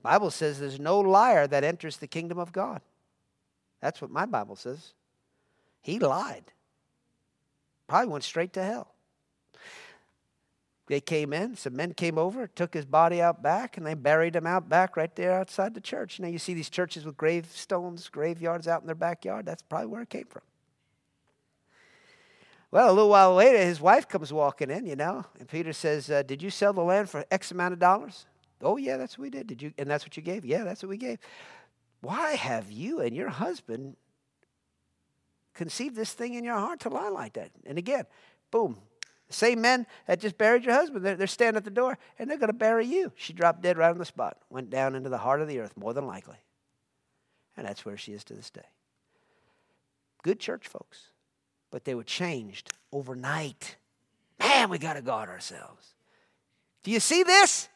[0.02, 2.80] Bible says there's no liar that enters the kingdom of God.
[3.82, 4.94] That's what my Bible says.
[5.82, 6.46] He lied.
[7.88, 8.94] Probably went straight to hell.
[10.88, 14.38] They came in, some men came over, took his body out back, and they buried
[14.38, 16.22] him out back right there outside the church.
[16.22, 19.46] Now you see these churches with gravestones, graveyards out in their backyard.
[19.46, 20.44] That's probably where it came from.
[22.70, 26.10] Well, a little while later, his wife comes walking in, you know, and Peter says,
[26.10, 28.26] uh, Did you sell the land for X amount of dollars?
[28.62, 29.48] Oh, yeah, that's what we did.
[29.48, 29.74] Did you?
[29.78, 30.44] And that's what you gave?
[30.44, 31.20] Yeah, that's what we gave.
[32.02, 33.96] Why have you and your husband
[35.54, 37.52] conceived this thing in your heart to lie like that?
[37.66, 38.06] And again,
[38.52, 38.78] boom.
[39.28, 42.30] The same men that just buried your husband, they're, they're standing at the door and
[42.30, 43.12] they're going to bury you.
[43.16, 45.76] She dropped dead right on the spot, went down into the heart of the earth,
[45.76, 46.38] more than likely.
[47.58, 48.62] And that's where she is to this day.
[50.24, 51.10] Good church folks,
[51.72, 53.78] but they were changed overnight.
[54.40, 55.94] Man, we got to guard ourselves.
[56.84, 57.70] Do you see this?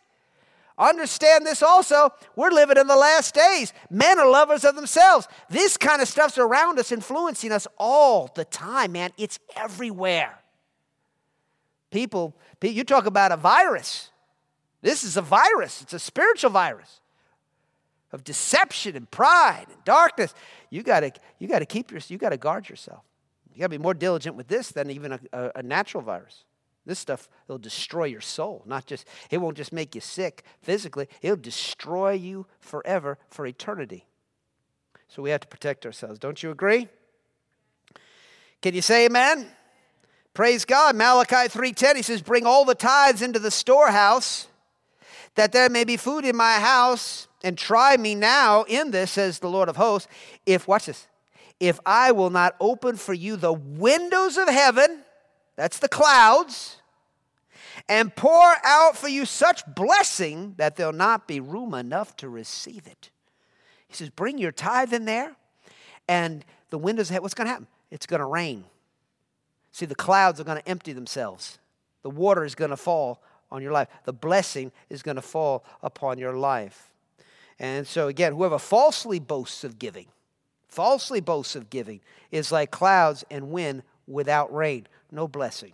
[0.78, 2.12] Understand this also.
[2.36, 3.74] We're living in the last days.
[3.90, 5.28] Men are lovers of themselves.
[5.50, 9.12] This kind of stuff's around us, influencing us all the time, man.
[9.18, 10.40] It's everywhere.
[11.92, 14.10] People, you talk about a virus.
[14.82, 17.02] This is a virus, it's a spiritual virus
[18.12, 20.34] of deception and pride and darkness.
[20.70, 23.04] You gotta, you gotta keep your, you gotta guard yourself.
[23.54, 26.46] You gotta be more diligent with this than even a, a, a natural virus.
[26.86, 28.64] This stuff will destroy your soul.
[28.66, 34.08] Not just, it won't just make you sick physically, it'll destroy you forever for eternity.
[35.08, 36.20] So we have to protect ourselves.
[36.20, 36.88] Don't you agree?
[38.62, 39.48] Can you say amen?
[40.34, 40.96] Praise God.
[40.96, 44.48] Malachi 3:10 he says, "Bring all the tithes into the storehouse,
[45.36, 49.40] that there may be food in my house, and try me now in this," says
[49.40, 50.08] the Lord of hosts,
[50.46, 51.08] if watch this,
[51.62, 55.04] if I will not open for you the windows of heaven
[55.56, 56.78] that's the clouds,
[57.88, 62.88] and pour out for you such blessing that there'll not be room enough to receive
[62.88, 63.12] it.
[63.88, 65.36] He says, Bring your tithe in there,
[66.08, 67.68] and the windows, what's going to happen?
[67.92, 68.64] It's going to rain.
[69.72, 71.60] See, the clouds are going to empty themselves,
[72.02, 75.64] the water is going to fall on your life, the blessing is going to fall
[75.84, 76.92] upon your life.
[77.60, 80.08] And so, again, whoever falsely boasts of giving,
[80.72, 82.02] falsely boasts of giving,
[82.32, 85.74] is like clouds and wind without rain no blessing.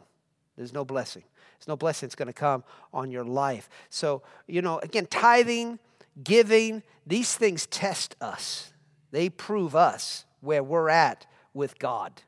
[0.56, 1.24] There's no blessing.
[1.58, 3.70] There's no blessing that's going to come on your life.
[3.90, 5.80] So, you know, again, tithing,
[6.24, 8.74] giving, these things test us.
[9.12, 12.22] They prove us where we're at with God.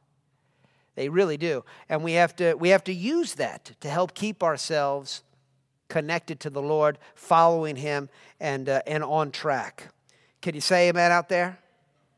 [0.96, 1.64] They really do.
[1.88, 5.24] And we have to we have to use that to help keep ourselves
[5.88, 8.10] connected to the Lord, following him
[8.40, 9.90] and uh, and on track.
[10.42, 11.60] Can you say amen out there?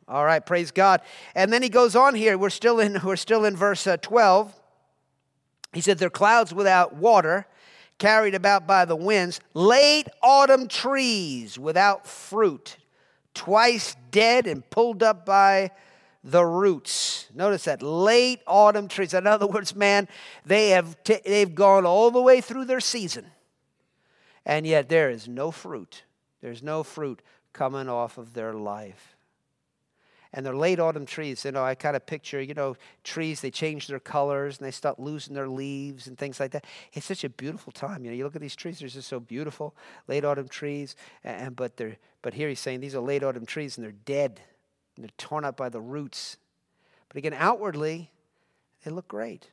[0.07, 1.01] All right, praise God.
[1.35, 2.37] And then he goes on here.
[2.37, 4.53] We're still in we're still in verse uh, 12.
[5.73, 7.47] He said, They're clouds without water,
[7.97, 12.77] carried about by the winds, late autumn trees without fruit,
[13.33, 15.71] twice dead and pulled up by
[16.23, 17.27] the roots.
[17.33, 19.13] Notice that late autumn trees.
[19.13, 20.07] In other words, man,
[20.45, 23.27] they have t- they've gone all the way through their season,
[24.45, 26.03] and yet there is no fruit.
[26.41, 27.21] There's no fruit
[27.53, 29.10] coming off of their life
[30.33, 31.43] and they're late autumn trees.
[31.43, 34.71] You know, I kind of picture, you know, trees, they change their colors and they
[34.71, 36.65] start losing their leaves and things like that.
[36.93, 38.05] It's such a beautiful time.
[38.05, 39.75] You know, you look at these trees, they're just so beautiful,
[40.07, 40.95] late autumn trees.
[41.23, 44.39] And, but, they're, but here he's saying these are late autumn trees and they're dead.
[44.95, 46.37] And they're torn up by the roots.
[47.09, 48.09] But again, outwardly,
[48.85, 49.49] they look great.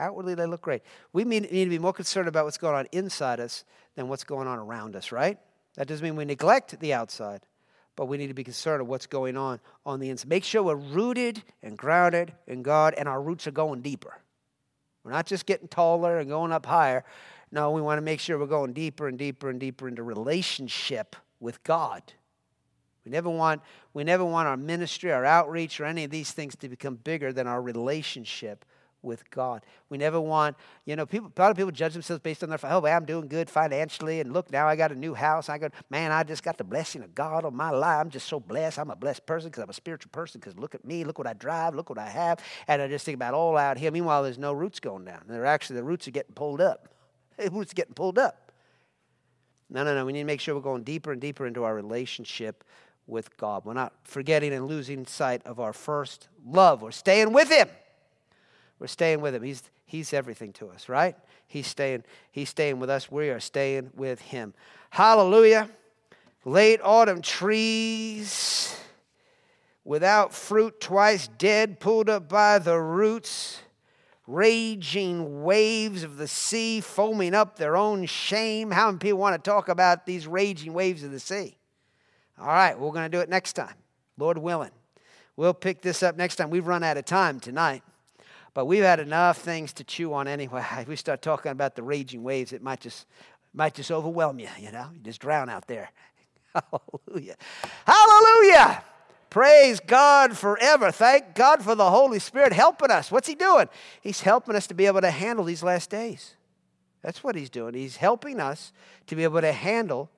[0.00, 0.82] Outwardly, they look great.
[1.12, 3.64] We need to be more concerned about what's going on inside us
[3.94, 5.38] than what's going on around us, right?
[5.74, 7.42] That doesn't mean we neglect the outside
[7.98, 10.28] but we need to be concerned of what's going on on the inside.
[10.28, 14.16] Make sure we're rooted and grounded in God and our roots are going deeper.
[15.02, 17.04] We're not just getting taller and going up higher.
[17.50, 21.16] No, we want to make sure we're going deeper and deeper and deeper into relationship
[21.40, 22.04] with God.
[23.04, 23.62] We never want
[23.94, 27.32] we never want our ministry, our outreach, or any of these things to become bigger
[27.32, 28.64] than our relationship
[29.08, 29.66] with God.
[29.88, 32.58] We never want, you know, people, a lot of people judge themselves based on their,
[32.62, 35.48] oh, I'm doing good financially, and look, now I got a new house.
[35.48, 38.00] I go, man, I just got the blessing of God on my life.
[38.00, 38.78] I'm just so blessed.
[38.78, 41.26] I'm a blessed person because I'm a spiritual person because look at me, look what
[41.26, 42.38] I drive, look what I have.
[42.68, 43.90] And I just think about all out here.
[43.90, 45.22] Meanwhile, there's no roots going down.
[45.26, 46.88] They're actually, the roots are getting pulled up.
[47.38, 48.50] The roots are getting pulled up.
[49.70, 50.04] No, no, no.
[50.04, 52.64] We need to make sure we're going deeper and deeper into our relationship
[53.08, 53.64] with God.
[53.64, 56.82] We're not forgetting and losing sight of our first love.
[56.82, 57.68] We're staying with Him.
[58.78, 59.42] We're staying with him.
[59.42, 61.16] He's, he's everything to us, right?
[61.46, 63.10] He's staying, he's staying with us.
[63.10, 64.54] We are staying with him.
[64.90, 65.68] Hallelujah.
[66.44, 68.78] Late autumn trees
[69.84, 73.60] without fruit, twice dead, pulled up by the roots.
[74.28, 78.70] raging waves of the sea foaming up their own shame.
[78.70, 81.56] How many people want to talk about these raging waves of the sea?
[82.38, 83.74] All right, we're going to do it next time,
[84.18, 84.70] Lord willing.
[85.34, 86.50] We'll pick this up next time.
[86.50, 87.82] We've run out of time tonight,
[88.54, 90.64] but we've had enough things to chew on anyway.
[90.78, 93.06] If we start talking about the raging waves, it might just
[93.54, 95.90] might just overwhelm you, you know, you just drown out there.
[96.54, 97.36] Hallelujah.
[97.86, 98.84] Hallelujah.
[99.30, 100.90] Praise God forever.
[100.90, 103.10] Thank God for the Holy Spirit helping us.
[103.10, 103.68] What's He doing?
[104.00, 106.34] He's helping us to be able to handle these last days.
[107.02, 107.74] That's what He's doing.
[107.74, 108.72] He's helping us
[109.06, 110.10] to be able to handle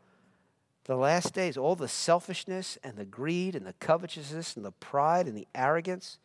[0.85, 5.27] the last days, all the selfishness and the greed and the covetousness and the pride
[5.27, 6.19] and the arrogance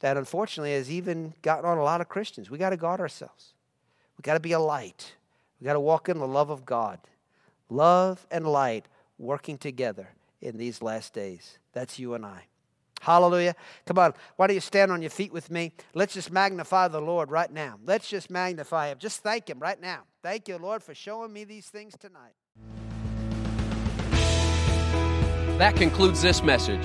[0.00, 2.50] that unfortunately has even gotten on a lot of Christians.
[2.50, 3.54] We got to guard ourselves.
[4.16, 5.14] We got to be a light.
[5.60, 6.98] We got to walk in the love of God.
[7.68, 8.86] Love and light
[9.18, 10.08] working together
[10.40, 11.58] in these last days.
[11.72, 12.44] That's you and I.
[13.00, 13.54] Hallelujah.
[13.86, 14.14] Come on.
[14.36, 15.72] Why don't you stand on your feet with me?
[15.94, 17.78] Let's just magnify the Lord right now.
[17.84, 18.98] Let's just magnify Him.
[18.98, 20.00] Just thank Him right now.
[20.22, 22.34] Thank you, Lord, for showing me these things tonight.
[25.58, 26.84] That concludes this message.